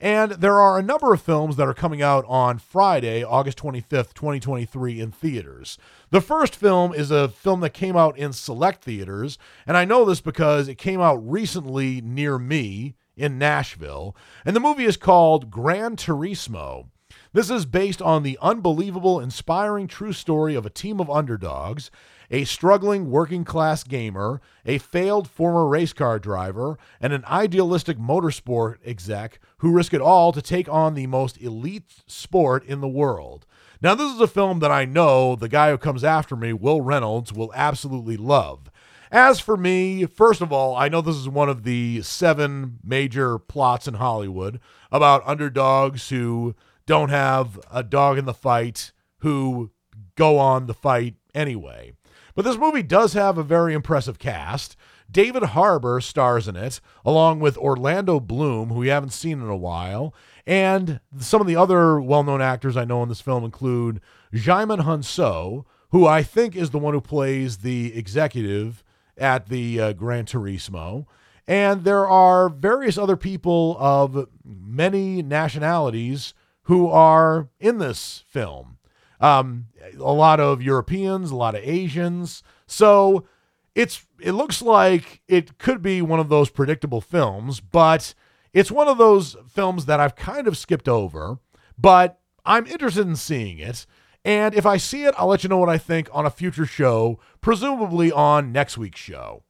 [0.00, 4.12] And there are a number of films that are coming out on Friday, August 25th,
[4.12, 5.78] 2023, in theaters.
[6.10, 10.04] The first film is a film that came out in select theaters, and I know
[10.04, 14.14] this because it came out recently near me in Nashville.
[14.44, 16.88] And the movie is called Gran Turismo.
[17.32, 21.90] This is based on the unbelievable, inspiring true story of a team of underdogs
[22.30, 28.76] a struggling working class gamer, a failed former race car driver, and an idealistic motorsport
[28.84, 33.46] exec who risk it all to take on the most elite sport in the world.
[33.82, 36.80] Now, this is a film that I know the guy who comes after me, Will
[36.80, 38.70] Reynolds, will absolutely love.
[39.10, 43.38] As for me, first of all, I know this is one of the seven major
[43.38, 44.60] plots in Hollywood
[44.90, 49.70] about underdogs who don't have a dog in the fight, who
[50.16, 51.92] go on the fight anyway.
[52.36, 54.76] But this movie does have a very impressive cast.
[55.10, 59.56] David Harbour stars in it, along with Orlando Bloom, who we haven't seen in a
[59.56, 60.14] while.
[60.46, 64.02] And some of the other well known actors I know in this film include
[64.34, 68.84] Djimon Hounsou, who I think is the one who plays the executive
[69.16, 71.06] at the uh, Gran Turismo.
[71.48, 78.75] And there are various other people of many nationalities who are in this film.
[79.20, 79.66] Um,
[79.98, 82.42] a lot of Europeans, a lot of Asians.
[82.66, 83.26] So
[83.74, 88.14] it's it looks like it could be one of those predictable films, but
[88.52, 91.38] it's one of those films that I've kind of skipped over,
[91.78, 93.86] but I'm interested in seeing it.
[94.24, 96.66] And if I see it, I'll let you know what I think on a future
[96.66, 99.44] show, presumably on next week's show.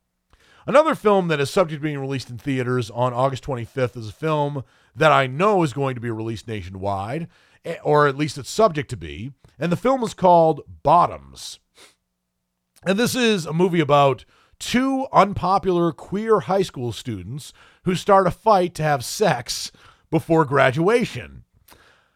[0.66, 4.12] Another film that is subject to being released in theaters on August 25th is a
[4.12, 4.64] film
[4.96, 7.28] that I know is going to be released nationwide,
[7.82, 9.32] or at least it's subject to be.
[9.58, 11.58] And the film is called Bottoms.
[12.84, 14.24] And this is a movie about
[14.58, 17.52] two unpopular queer high school students
[17.84, 19.72] who start a fight to have sex
[20.10, 21.44] before graduation.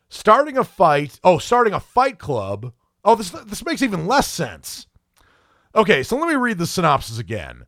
[0.09, 2.73] Starting a fight, oh, starting a fight club.
[3.05, 4.87] Oh, this this makes even less sense.
[5.75, 7.65] Okay, so let me read the synopsis again.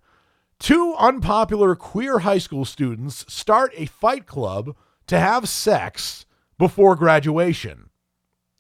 [0.59, 6.27] Two unpopular queer high school students start a fight club to have sex
[6.62, 7.90] before graduation.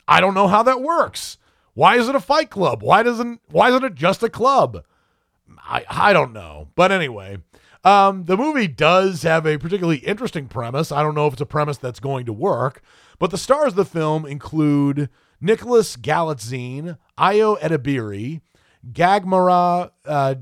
[0.08, 1.38] I don't know how that works.
[1.74, 2.82] Why is it a fight club?
[2.82, 4.84] Why doesn't why isn't it just a club?
[5.56, 6.66] I I don't know.
[6.74, 7.38] But anyway,
[7.84, 10.90] um, the movie does have a particularly interesting premise.
[10.90, 12.82] I don't know if it's a premise that's going to work,
[13.20, 15.08] but the stars of the film include
[15.40, 18.40] Nicholas Galitzine, Ayo Edebiri,
[18.90, 20.34] Gagmara uh,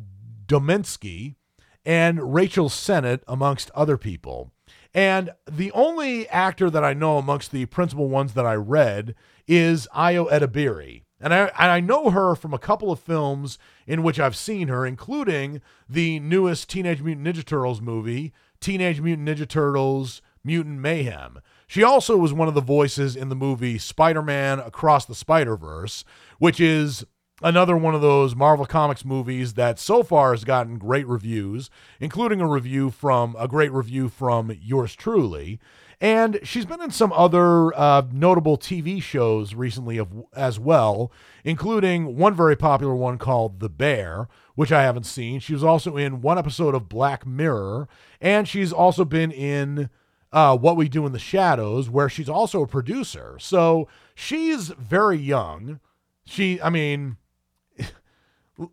[1.84, 4.50] and Rachel Sennott, amongst other people.
[4.92, 9.14] And the only actor that I know amongst the principal ones that I read
[9.46, 11.02] is Ayo Edebiri.
[11.20, 14.68] And I, and I know her from a couple of films in which I've seen
[14.68, 21.40] her, including the newest Teenage Mutant Ninja Turtles movie, Teenage Mutant Ninja Turtles Mutant Mayhem.
[21.66, 25.56] She also was one of the voices in the movie Spider Man Across the Spider
[25.56, 26.04] Verse,
[26.38, 27.04] which is
[27.42, 32.40] another one of those Marvel Comics movies that so far has gotten great reviews, including
[32.40, 35.58] a review from a great review from yours truly.
[36.02, 41.12] And she's been in some other uh, notable TV shows recently of, as well,
[41.44, 45.40] including one very popular one called The Bear, which I haven't seen.
[45.40, 47.86] She was also in one episode of Black Mirror,
[48.18, 49.90] and she's also been in
[50.32, 53.36] uh, What We Do in the Shadows, where she's also a producer.
[53.38, 55.80] So she's very young.
[56.24, 57.18] She, I mean,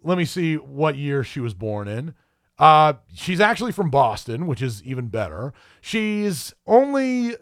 [0.04, 2.14] let me see what year she was born in.
[2.60, 5.54] Uh, she's actually from Boston, which is even better.
[5.80, 7.36] She's only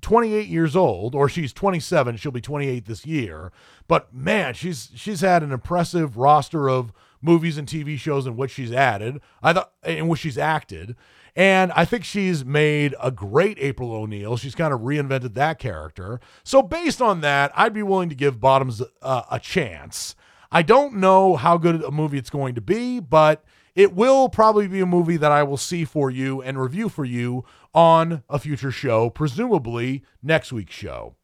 [0.00, 2.16] 28 years old, or she's 27.
[2.16, 3.52] She'll be 28 this year.
[3.88, 8.52] But man, she's she's had an impressive roster of movies and TV shows in which
[8.52, 9.20] she's added.
[9.42, 10.94] I thought in which she's acted.
[11.36, 14.36] And I think she's made a great April O'Neil.
[14.36, 16.20] She's kind of reinvented that character.
[16.44, 20.14] So, based on that, I'd be willing to give Bottoms uh, a chance.
[20.54, 24.68] I don't know how good a movie it's going to be, but it will probably
[24.68, 28.38] be a movie that I will see for you and review for you on a
[28.38, 31.16] future show, presumably next week's show.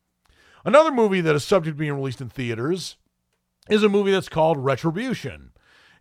[0.64, 2.96] Another movie that is subject to being released in theaters
[3.68, 5.52] is a movie that's called Retribution.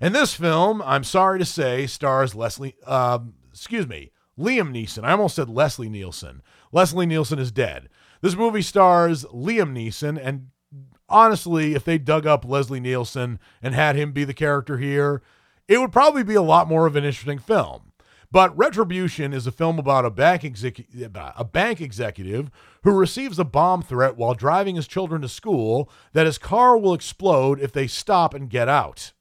[0.02, 3.20] And this film, I'm sorry to say, stars Leslie, uh,
[3.52, 5.04] excuse me, Liam Neeson.
[5.04, 6.42] I almost said Leslie Nielsen.
[6.72, 7.90] Leslie Nielsen is dead.
[8.22, 10.48] This movie stars Liam Neeson, and
[11.10, 15.22] honestly, if they dug up Leslie Nielsen and had him be the character here,
[15.68, 17.90] it would probably be a lot more of an interesting film.
[18.32, 22.52] But Retribution is a film about a bank, a bank executive
[22.84, 26.94] who receives a bomb threat while driving his children to school that his car will
[26.94, 29.14] explode if they stop and get out.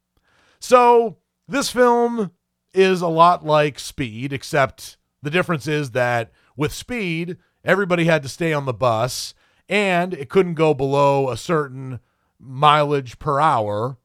[0.59, 2.31] So, this film
[2.73, 8.29] is a lot like Speed, except the difference is that with Speed, everybody had to
[8.29, 9.33] stay on the bus
[9.69, 11.99] and it couldn't go below a certain
[12.39, 13.97] mileage per hour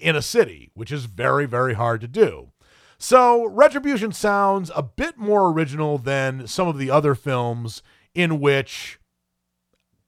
[0.00, 2.52] in a city, which is very, very hard to do.
[2.98, 7.82] So, Retribution sounds a bit more original than some of the other films
[8.14, 9.00] in which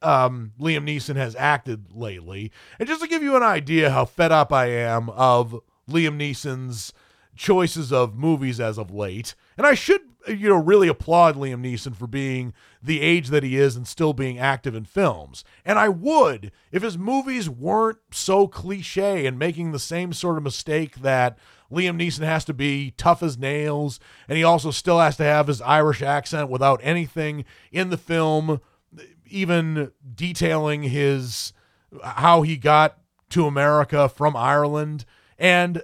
[0.02, 2.52] um, Liam Neeson has acted lately.
[2.78, 5.60] And just to give you an idea how fed up I am of
[5.90, 6.92] Liam Neeson's
[7.34, 11.94] choices of movies as of late, and I should, you know, really applaud Liam Neeson
[11.94, 12.52] for being
[12.82, 15.44] the age that he is and still being active in films.
[15.64, 20.42] And I would if his movies weren't so cliche and making the same sort of
[20.42, 21.38] mistake that
[21.70, 23.98] Liam Neeson has to be tough as nails,
[24.28, 28.60] and he also still has to have his Irish accent without anything in the film
[29.28, 31.52] even detailing his
[32.02, 32.98] how he got
[33.30, 35.04] to America from Ireland.
[35.38, 35.82] And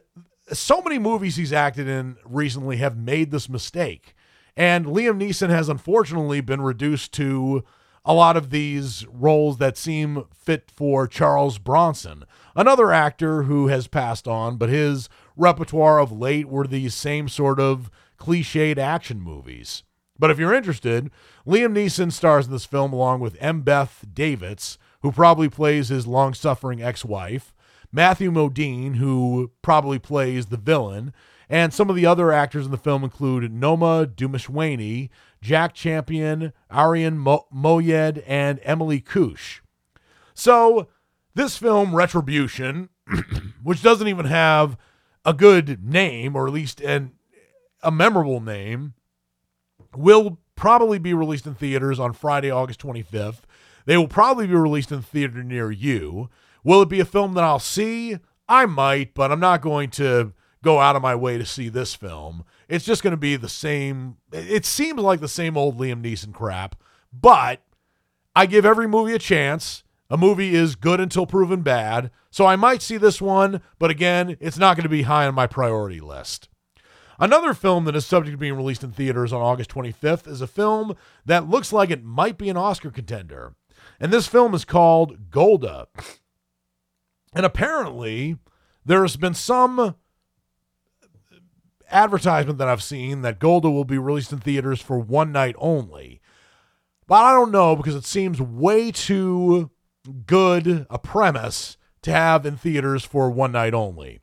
[0.53, 4.15] so many movies he's acted in recently have made this mistake.
[4.57, 7.65] And Liam Neeson has unfortunately been reduced to
[8.05, 12.25] a lot of these roles that seem fit for Charles Bronson,
[12.57, 17.61] another actor who has passed on, but his repertoire of late were these same sort
[17.61, 19.85] of cliched action movies.
[20.19, 21.11] But if you're interested,
[21.47, 26.35] Liam Neeson stars in this film along with Embeth Davidtz, who probably plays his long
[26.35, 27.55] suffering ex wife,
[27.91, 31.13] Matthew Modine, who probably plays the villain,
[31.53, 35.11] and some of the other actors in the film include Noma Dumezweni,
[35.43, 39.61] Jack Champion, Arian Mo- Moayed, and Emily Cush.
[40.33, 40.89] So,
[41.35, 42.89] this film, Retribution,
[43.63, 44.79] which doesn't even have
[45.27, 47.13] a good name, or at least an,
[47.83, 48.95] a memorable name,
[49.95, 53.41] will probably be released in theaters on Friday, August 25th.
[53.85, 56.31] They will probably be released in a theater near you.
[56.65, 58.17] Will it be a film that I'll see?
[58.49, 60.33] I might, but I'm not going to
[60.63, 62.45] go out of my way to see this film.
[62.69, 64.17] It's just going to be the same.
[64.33, 66.77] It seems like the same old Liam Neeson crap,
[67.13, 67.61] but
[68.35, 69.83] I give every movie a chance.
[70.09, 72.11] A movie is good until proven bad.
[72.31, 75.35] So I might see this one, but again, it's not going to be high on
[75.35, 76.49] my priority list.
[77.19, 80.47] Another film that is subject to being released in theaters on August 25th is a
[80.47, 83.55] film that looks like it might be an Oscar contender.
[84.01, 85.89] And this film is called Golda.
[87.35, 88.37] And apparently,
[88.85, 89.95] there's been some
[91.93, 96.21] advertisement that I've seen that Golda will be released in theaters for one night only.
[97.07, 99.71] But I don't know because it seems way too
[100.27, 104.21] good a premise to have in theaters for one night only.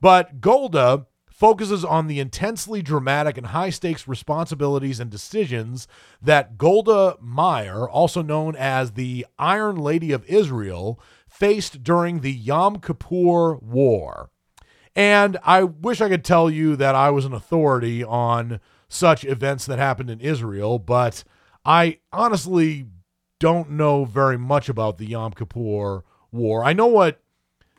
[0.00, 1.06] But Golda
[1.38, 5.86] focuses on the intensely dramatic and high stakes responsibilities and decisions
[6.20, 12.80] that Golda Meir, also known as the Iron Lady of Israel, faced during the Yom
[12.80, 14.30] Kippur War.
[14.98, 19.64] And I wish I could tell you that I was an authority on such events
[19.66, 21.22] that happened in Israel, but
[21.64, 22.88] I honestly
[23.38, 26.64] don't know very much about the Yom Kippur War.
[26.64, 27.20] I know what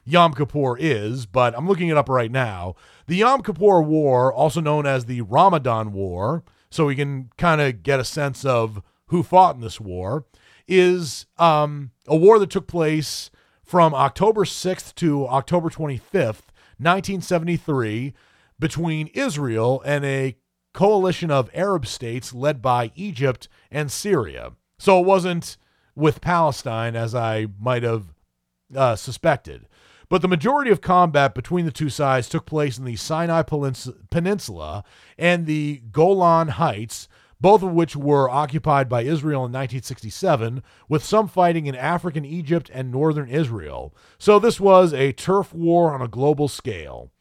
[0.06, 2.76] Yom Kippur is, but I'm looking it up right now.
[3.08, 7.84] The Yom Kippur War, also known as the Ramadan War, so we can kind of
[7.84, 10.24] get a sense of who fought in this war,
[10.70, 13.30] is um, a war that took place
[13.62, 16.44] from October 6th to October 25th,
[16.80, 18.14] 1973,
[18.60, 20.36] between Israel and a
[20.74, 24.54] coalition of Arab states led by Egypt and Syria.
[24.78, 25.58] So it wasn't
[25.96, 28.14] with Palestine as I might have
[28.76, 29.68] uh, suspected.
[30.08, 34.84] But the majority of combat between the two sides took place in the Sinai Peninsula
[35.18, 37.08] and the Golan Heights,
[37.42, 42.70] both of which were occupied by Israel in 1967, with some fighting in African Egypt
[42.74, 43.94] and northern Israel.
[44.18, 47.12] So this was a turf war on a global scale.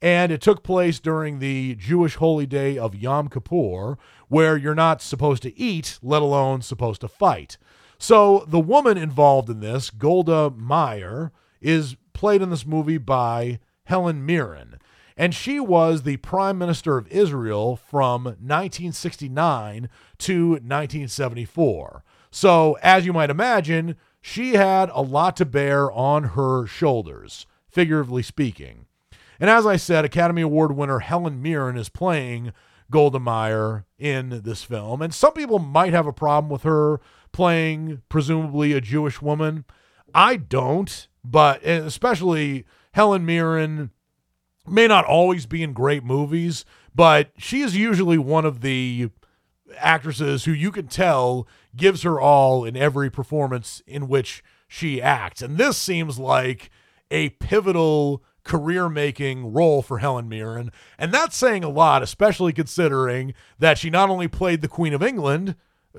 [0.00, 3.98] And it took place during the Jewish holy day of Yom Kippur,
[4.28, 7.58] where you're not supposed to eat, let alone supposed to fight.
[7.98, 14.24] So the woman involved in this, Golda Meir, is played in this movie by Helen
[14.24, 14.78] Mirren.
[15.18, 22.04] And she was the prime minister of Israel from 1969 to 1974.
[22.30, 28.22] So, as you might imagine, she had a lot to bear on her shoulders, figuratively
[28.22, 28.86] speaking.
[29.40, 32.52] And as I said, Academy Award winner Helen Mirren is playing
[32.90, 35.02] Golda Meir in this film.
[35.02, 37.00] And some people might have a problem with her
[37.32, 39.64] playing, presumably, a Jewish woman.
[40.14, 43.90] I don't but eh, especially Helen Mirren
[44.70, 46.64] may not always be in great movies,
[46.94, 49.10] but she is usually one of the
[49.78, 51.46] actresses who you can tell
[51.76, 55.42] gives her all in every performance in which she acts.
[55.42, 56.70] And this seems like
[57.10, 60.72] a pivotal career making role for Helen Mirren.
[60.98, 65.02] And that's saying a lot, especially considering that she not only played the Queen of
[65.02, 65.54] England,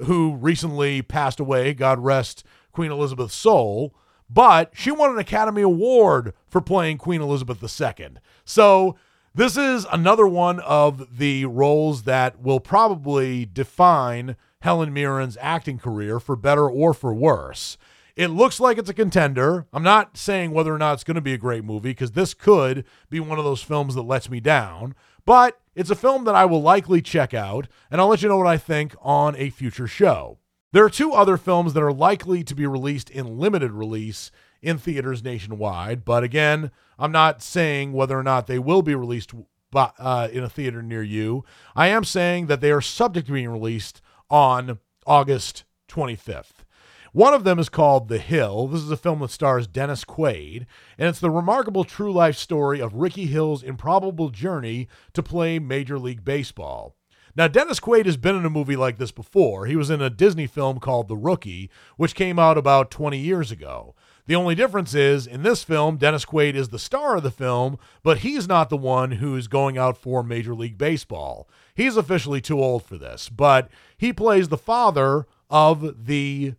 [0.05, 3.93] who recently passed away, God rest Queen Elizabeth's soul,
[4.29, 8.07] but she won an Academy Award for playing Queen Elizabeth II.
[8.49, 8.95] So
[9.35, 16.19] this is another one of the roles that will probably define Helen Mirren's acting career
[16.19, 17.77] for better or for worse.
[18.15, 19.67] It looks like it's a contender.
[19.71, 22.33] I'm not saying whether or not it's going to be a great movie because this
[22.33, 24.95] could be one of those films that lets me down,
[25.27, 28.37] but it's a film that I will likely check out, and I'll let you know
[28.37, 30.39] what I think on a future show.
[30.71, 34.31] There are two other films that are likely to be released in limited release
[34.61, 39.33] in theaters nationwide, but again, I'm not saying whether or not they will be released
[39.73, 41.43] uh, in a theater near you.
[41.75, 46.65] I am saying that they are subject to being released on August 25th.
[47.11, 48.67] One of them is called The Hill.
[48.67, 52.79] This is a film that stars Dennis Quaid, and it's the remarkable true life story
[52.79, 56.95] of Rickey Hill's improbable journey to play Major League Baseball.
[57.35, 59.65] Now, Dennis Quaid has been in a movie like this before.
[59.65, 63.51] He was in a Disney film called The Rookie, which came out about 20 years
[63.51, 63.95] ago.
[64.29, 67.79] The only difference is in this film, Dennis Quaid is the star of the film,
[68.03, 71.49] but he's not the one who's going out for Major League Baseball.
[71.73, 76.53] He's officially too old for this, but he plays the father of the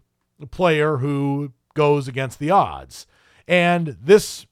[0.50, 3.06] player who goes against the odds.
[3.46, 4.46] And this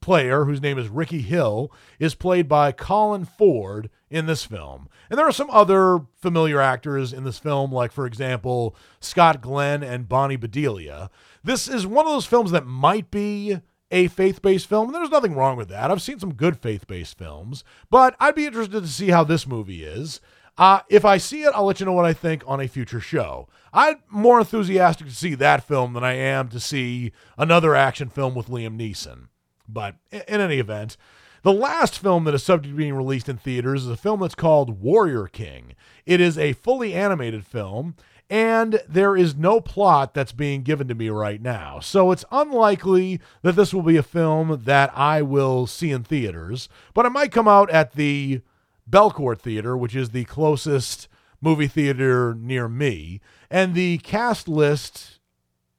[0.00, 4.88] player, whose name is Rickey Hill, is played by Colin Ford in this film.
[5.08, 9.82] And there are some other familiar actors in this film, like, for example, Scott Glenn
[9.82, 11.10] and Bonnie Bedelia.
[11.42, 14.86] This is one of those films that might be a faith based film.
[14.86, 15.90] And there's nothing wrong with that.
[15.90, 19.46] I've seen some good faith based films, but I'd be interested to see how this
[19.46, 20.20] movie is.
[20.58, 23.00] Uh, if I see it, I'll let you know what I think on a future
[23.00, 23.48] show.
[23.72, 28.34] I'm more enthusiastic to see that film than I am to see another action film
[28.34, 29.28] with Liam Neeson.
[29.72, 30.96] But in any event,
[31.42, 34.34] the last film that is subject to being released in theaters is a film that's
[34.34, 35.74] called Warrior King.
[36.04, 37.94] It is a fully animated film,
[38.28, 41.80] and there is no plot that's being given to me right now.
[41.80, 46.68] So it's unlikely that this will be a film that I will see in theaters,
[46.94, 48.42] but it might come out at the
[48.88, 51.08] Belcourt Theater, which is the closest
[51.40, 53.20] movie theater near me.
[53.50, 55.20] And the cast list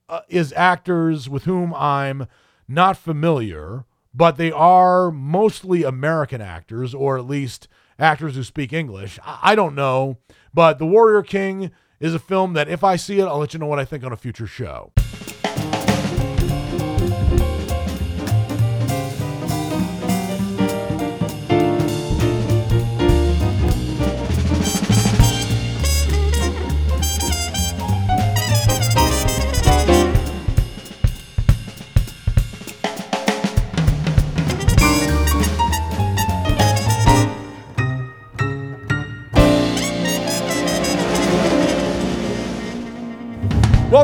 [0.09, 2.27] uh, is actors with whom I'm
[2.68, 9.20] not familiar, but they are mostly American actors, or at least actors who speak English.
[9.24, 10.18] I, I don't know,
[10.53, 13.59] but The Warrior King is a film that if I see it, I'll let you
[13.59, 14.91] know what I think on a future show.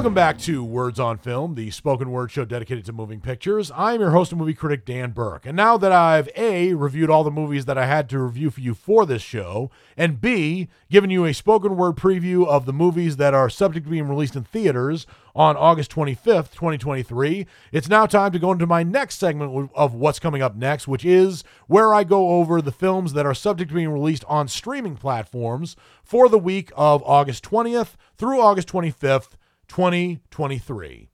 [0.07, 3.73] Welcome back to Words on Film, the spoken word show dedicated to moving pictures.
[3.75, 5.45] I'm your host and movie critic, Dan Burke.
[5.45, 8.61] And now that I've A, reviewed all the movies that I had to review for
[8.61, 13.17] you for this show, and B, given you a spoken word preview of the movies
[13.17, 18.31] that are subject to being released in theaters on August 25th, 2023, it's now time
[18.31, 22.05] to go into my next segment of what's coming up next, which is where I
[22.05, 26.39] go over the films that are subject to being released on streaming platforms for the
[26.39, 29.31] week of August 20th through August 25th.
[29.67, 31.09] 2023.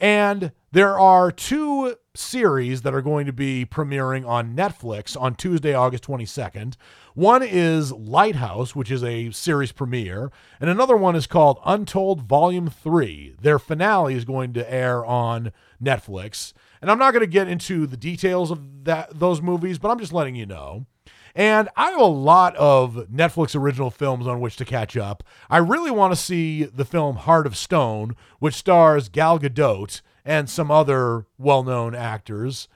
[0.00, 5.74] And there are two series that are going to be premiering on Netflix on Tuesday,
[5.74, 6.76] August 22nd.
[7.14, 12.68] One is Lighthouse, which is a series premiere, and another one is called Untold Volume
[12.68, 13.36] 3.
[13.40, 16.52] Their finale is going to air on Netflix.
[16.80, 19.98] And I'm not going to get into the details of that those movies, but I'm
[19.98, 20.86] just letting you know.
[21.34, 25.22] And I have a lot of Netflix original films on which to catch up.
[25.48, 30.50] I really want to see the film Heart of Stone, which stars Gal Gadot and
[30.50, 32.68] some other well-known actors.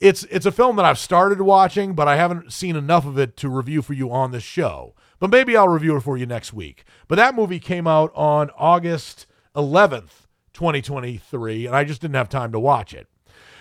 [0.00, 3.36] It's it's a film that I've started watching, but I haven't seen enough of it
[3.38, 4.94] to review for you on this show.
[5.18, 6.84] But maybe I'll review it for you next week.
[7.06, 12.52] But that movie came out on August 11th, 2023, and I just didn't have time
[12.52, 13.08] to watch it.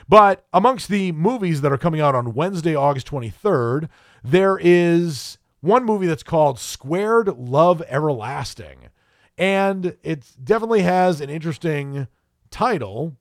[0.10, 3.90] But amongst the movies that are coming out on Wednesday, August 23rd,
[4.24, 8.90] there is one movie that's called Squared Love Everlasting.
[9.38, 12.08] And it definitely has an interesting
[12.50, 13.18] title.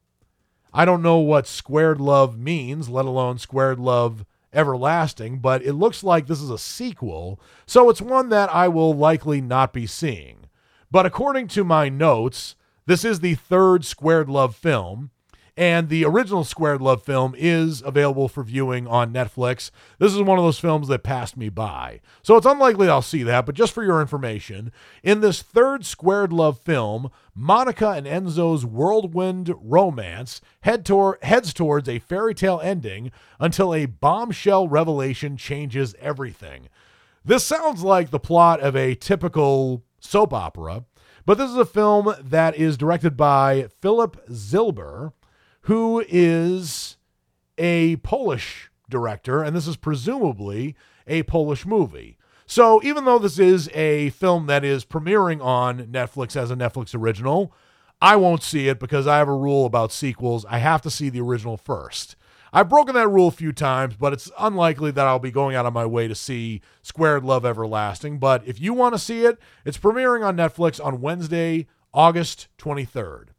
[0.73, 4.25] I don't know what squared love means, let alone squared love
[4.55, 7.39] everlasting, but it looks like this is a sequel.
[7.67, 10.47] So it's one that I will likely not be seeing.
[10.91, 15.11] But according to my notes, this is the third squared love film.
[15.59, 19.73] And the original Squared Love film is available for viewing on Netflix.
[19.99, 22.01] This is one of those films that passed me by.
[22.23, 24.71] So it's unlikely I'll see that, but just for your information,
[25.03, 31.89] in this third Squared Love film, Monica and Enzo's whirlwind romance head tor- heads towards
[31.89, 36.69] a fairy tale ending until a bombshell revelation changes everything.
[37.25, 40.85] This sounds like the plot of a typical soap opera.
[41.27, 45.15] But this is a film that is directed by Filip Zylber,
[45.69, 46.97] who is
[47.59, 50.75] a Polish director, and this is presumably
[51.07, 52.17] a Polish movie.
[52.47, 56.95] So even though this is a film that is premiering on Netflix as a Netflix
[56.95, 57.53] original,
[58.01, 60.47] I won't see it because I have a rule about sequels.
[60.49, 62.17] I have to see the original first.
[62.51, 65.67] I've broken that rule a few times, but it's unlikely that I'll be going out
[65.67, 68.19] of my way to see Squared Love Everlasting.
[68.19, 73.33] But if you want to see it, it's premiering on Netflix on Wednesday, August 23rd.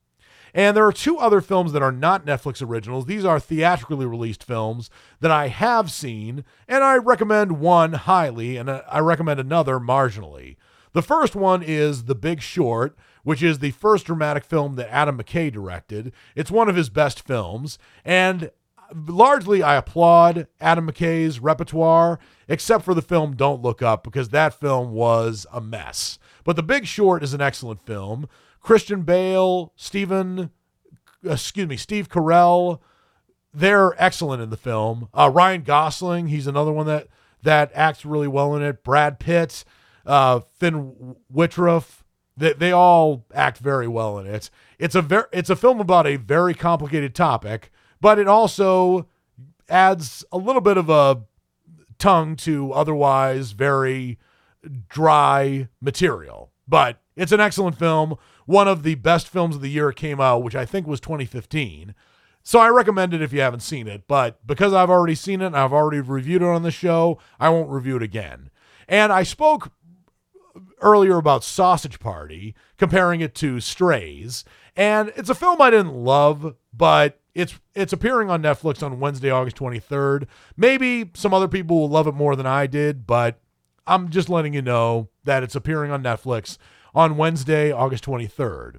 [0.54, 3.06] And there are two other films that are not Netflix originals.
[3.06, 4.90] These are theatrically released films
[5.20, 10.56] that I have seen, and I recommend one highly, and I recommend another marginally.
[10.94, 15.20] The first one is The Big Short, which is the first dramatic film that Adam
[15.20, 16.12] McKay directed.
[16.36, 18.50] It's one of his best films, and
[19.08, 24.60] largely I applaud Adam McKay's repertoire, except for the film Don't Look Up, because that
[24.60, 26.18] film was a mess.
[26.44, 28.28] But The Big Short is an excellent film.
[28.62, 30.52] Christian Bale, Stephen,
[31.24, 32.80] excuse me, Steve Carell,
[33.54, 35.10] they're excellent in the film.
[35.14, 37.08] Uh, Ryan Gosling, he's another one that
[37.42, 38.84] that acts really well in it.
[38.84, 39.64] Brad Pitt,
[40.06, 41.86] uh, Finn Wittrock,
[42.36, 44.50] they, they all act very well in it.
[44.78, 49.08] It's a very it's a film about a very complicated topic, but it also
[49.68, 51.24] adds a little bit of a
[51.98, 54.18] tongue to otherwise very
[54.88, 56.52] dry material.
[56.68, 58.18] But it's an excellent film
[58.50, 61.94] one of the best films of the year came out, which I think was 2015.
[62.42, 64.08] So I recommend it if you haven't seen it.
[64.08, 67.50] But because I've already seen it and I've already reviewed it on the show, I
[67.50, 68.50] won't review it again.
[68.88, 69.72] And I spoke
[70.82, 74.44] earlier about Sausage Party, comparing it to Strays.
[74.76, 79.30] And it's a film I didn't love, but it's it's appearing on Netflix on Wednesday,
[79.30, 80.26] August 23rd.
[80.58, 83.40] Maybe some other people will love it more than I did, but
[83.86, 86.58] I'm just letting you know that it's appearing on Netflix
[86.94, 88.78] on Wednesday, August 23rd.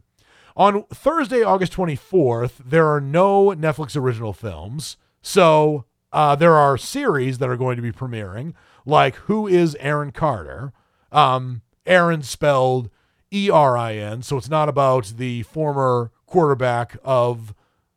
[0.56, 4.96] On Thursday, August 24th, there are no Netflix original films.
[5.22, 8.54] So uh, there are series that are going to be premiering,
[8.84, 10.72] like Who is Erin Carter?
[11.12, 12.90] Um, Erin spelled
[13.32, 14.22] E R I N.
[14.22, 17.54] So it's not about the former quarterback of.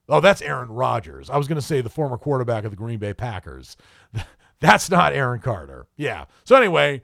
[0.09, 1.29] Oh, that's Aaron Rodgers.
[1.29, 3.77] I was going to say the former quarterback of the Green Bay Packers.
[4.59, 5.87] That's not Aaron Carter.
[5.95, 6.25] Yeah.
[6.43, 7.01] So anyway,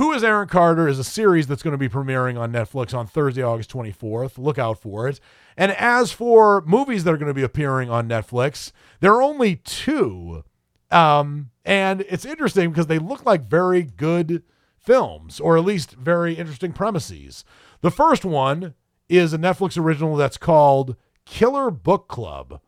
[0.00, 3.06] who is Erin Carter is a series that's going to be premiering on Netflix on
[3.06, 4.38] Thursday, August 24th.
[4.38, 5.20] Look out for it.
[5.58, 9.56] And as for movies that are going to be appearing on Netflix, there are only
[9.56, 10.42] two.
[10.90, 14.42] Um, and it's interesting because they look like very good
[14.78, 17.44] films, or at least very interesting premises.
[17.82, 18.72] The first one
[19.10, 20.96] is a Netflix original that's called
[21.26, 22.62] Killer Book Club.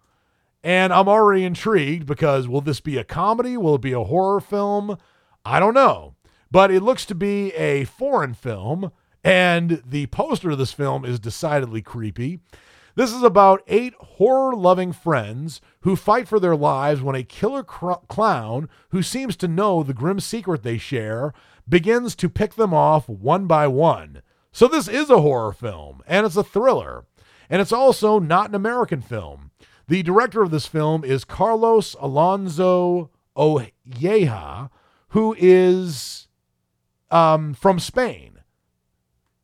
[0.62, 3.56] And I'm already intrigued because will this be a comedy?
[3.56, 4.98] Will it be a horror film?
[5.46, 6.14] I don't know
[6.52, 8.92] but it looks to be a foreign film,
[9.24, 12.40] and the poster of this film is decidedly creepy.
[12.94, 17.62] This is about eight horror loving friends who fight for their lives when a killer
[17.62, 21.32] cr- clown, who seems to know the grim secret they share,
[21.66, 24.20] begins to pick them off one by one.
[24.52, 27.06] So, this is a horror film, and it's a thriller.
[27.48, 29.52] And it's also not an American film.
[29.88, 34.68] The director of this film is Carlos Alonso Ojea,
[35.08, 36.11] who is
[37.12, 38.40] um, from Spain.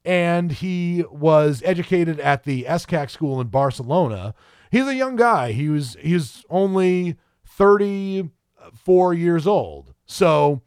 [0.04, 4.34] And he was educated at the ESCAC school in Barcelona.
[4.70, 5.52] He's a young guy.
[5.52, 7.16] He was he's only
[7.46, 9.94] 34 years old.
[10.06, 10.62] So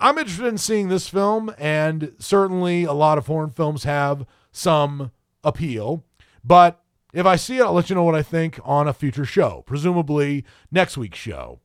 [0.00, 5.10] I'm interested in seeing this film, and certainly a lot of foreign films have some
[5.44, 6.04] appeal.
[6.42, 6.80] But
[7.12, 9.64] if I see it, I'll let you know what I think on a future show,
[9.66, 11.60] presumably next week's show.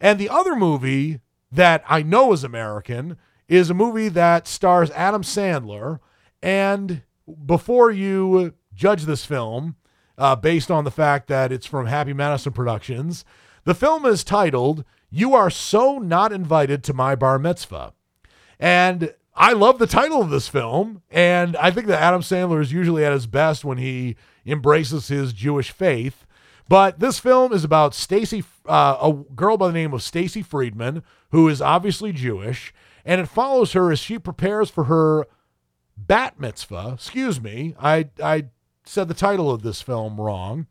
[0.00, 1.20] And the other movie
[1.50, 3.16] that I know is American
[3.50, 5.98] is a movie that stars Adam Sandler.
[6.40, 7.02] And
[7.44, 9.74] before you judge this film,
[10.16, 13.24] uh, based on the fact that it's from Happy Madison Productions,
[13.64, 17.92] the film is titled You Are So Not Invited to My Bar Mitzvah.
[18.60, 21.02] And I love the title of this film.
[21.10, 24.14] And I think that Adam Sandler is usually at his best when he
[24.46, 26.24] embraces his Jewish faith.
[26.68, 31.02] But this film is about Stacy, uh, a girl by the name of Stacy Friedman,
[31.32, 32.72] who is obviously Jewish,
[33.04, 35.26] and it follows her as she prepares for her
[35.96, 36.92] bat mitzvah.
[36.94, 38.46] Excuse me, I I
[38.84, 40.66] said the title of this film wrong.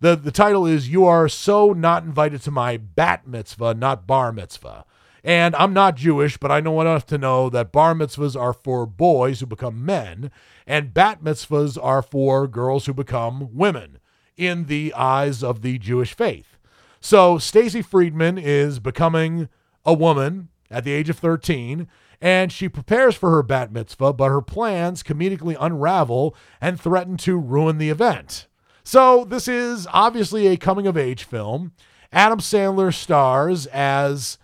[0.00, 4.32] The the title is You Are So Not Invited to My Bat Mitzvah, not Bar
[4.32, 4.84] Mitzvah.
[5.22, 8.86] And I'm not Jewish, but I know enough to know that bar mitzvahs are for
[8.86, 10.30] boys who become men,
[10.66, 13.98] and bat mitzvahs are for girls who become women
[14.36, 16.56] in the eyes of the Jewish faith.
[17.00, 19.48] So Stacy Friedman is becoming
[19.84, 21.88] a woman at the age of 13.
[22.22, 27.38] and she prepares for her bat mitzvah, but her plans comedically unravel and threaten to
[27.38, 28.46] ruin the event.
[28.84, 31.72] So, this is obviously a coming of age film.
[32.12, 34.36] Adam Sandler stars as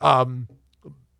[0.00, 0.48] um,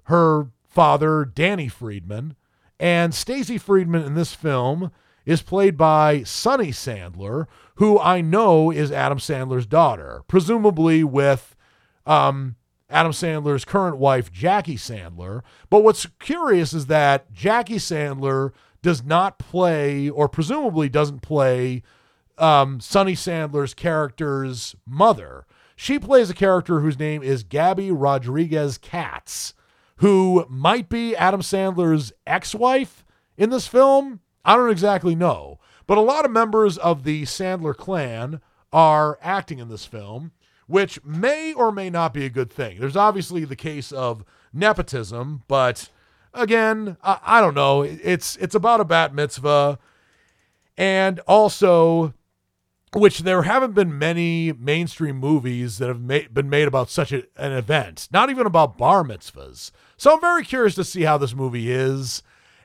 [0.04, 2.34] her father, Danny Friedman,
[2.78, 4.90] and Stacy Friedman in this film
[5.24, 7.46] is played by Sunny Sandler,
[7.76, 11.54] who I know is Adam Sandler's daughter, presumably with
[12.06, 12.56] um,
[12.92, 15.42] Adam Sandler's current wife, Jackie Sandler.
[15.70, 21.82] But what's curious is that Jackie Sandler does not play, or presumably doesn't play,
[22.38, 25.46] um, Sunny Sandler's character's mother.
[25.76, 29.54] She plays a character whose name is Gabby Rodriguez Katz,
[29.96, 33.04] who might be Adam Sandler's ex wife
[33.36, 34.20] in this film.
[34.44, 35.58] I don't exactly know.
[35.86, 38.40] But a lot of members of the Sandler clan
[38.72, 40.32] are acting in this film,
[40.66, 42.78] which may or may not be a good thing.
[42.78, 45.88] There's obviously the case of nepotism, but
[46.34, 47.82] again, I, I don't know.
[47.82, 49.78] It's it's about a bat mitzvah,
[50.76, 52.14] and also
[52.94, 57.24] which there haven't been many mainstream movies that have ma- been made about such a,
[57.36, 59.70] an event, not even about bar mitzvahs.
[59.96, 62.22] So I'm very curious to see how this movie is.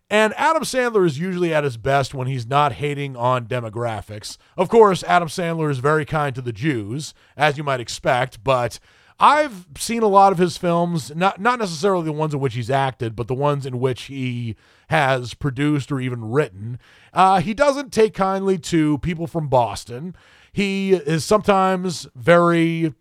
[0.10, 4.38] And Adam Sandler is usually at his best when he's not hating on demographics.
[4.56, 8.80] Of course, Adam Sandler is very kind to the Jews, as you might expect, but
[9.20, 12.70] I've seen a lot of his films, not not necessarily the ones in which he's
[12.70, 14.56] acted, but the ones in which he
[14.90, 16.80] has produced or even written.
[17.14, 20.16] Uh, he doesn't take kindly to people from Boston.
[20.54, 22.94] He is sometimes very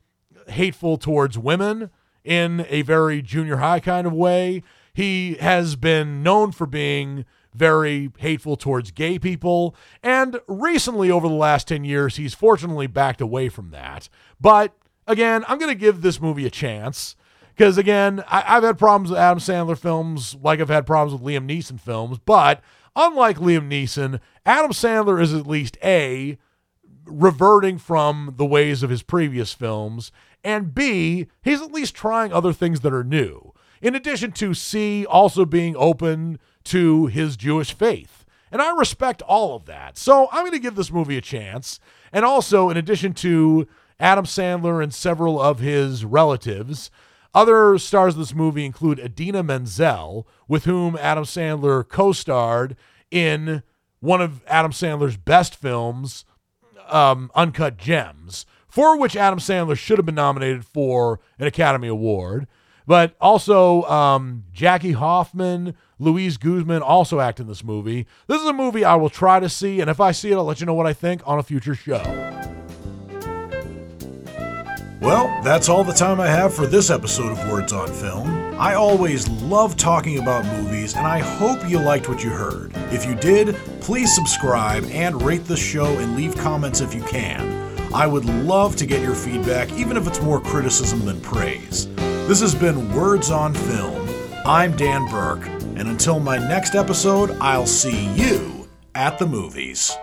[0.48, 1.90] hateful towards women
[2.24, 4.62] in a very junior high kind of way.
[4.96, 9.76] He has been known for being very hateful towards gay people.
[10.02, 14.08] And recently, over the last 10 years, he's fortunately backed away from that.
[14.40, 14.74] But
[15.06, 17.14] again, I'm going to give this movie a chance.
[17.54, 21.30] Because again, I, have had problems with Adam Sandler films, like I've had problems with
[21.30, 22.18] Liam Neeson films.
[22.24, 22.62] But
[22.96, 26.38] unlike Liam Neeson, Adam Sandler is at least A,
[27.04, 30.10] reverting from the ways of his previous films,
[30.42, 35.06] and B, he's at least trying other things that are new in addition to C
[35.06, 38.24] also being open to his Jewish faith.
[38.50, 39.98] And I respect all of that.
[39.98, 41.80] So I'm going to give this movie a chance.
[42.12, 43.66] And also, in addition to
[43.98, 46.90] Adam Sandler and several of his relatives,
[47.34, 52.76] other stars of this movie include Idina Menzel, with whom Adam Sandler co starred
[53.10, 53.62] in
[54.00, 56.24] one of Adam Sandler's best films,
[56.88, 62.46] um, Uncut Gems, for which Adam Sandler should have been nominated for an Academy Award.
[62.86, 68.06] But also, um, Jackie Hoffman, Luis Guzman also act in this movie.
[68.28, 70.44] This is a movie I will try to see, and if I see it, I'll
[70.44, 72.02] let you know what I think on a future show.
[75.00, 78.28] Well, that's all the time I have for this episode of Words on Film.
[78.58, 82.72] I always love talking about movies, and I hope you liked what you heard.
[82.90, 87.65] If you did, please subscribe and rate the show and leave comments if you can.
[87.94, 91.86] I would love to get your feedback, even if it's more criticism than praise.
[92.26, 94.08] This has been Words on Film.
[94.44, 99.96] I'm Dan Burke, and until my next episode, I'll see you at the movies.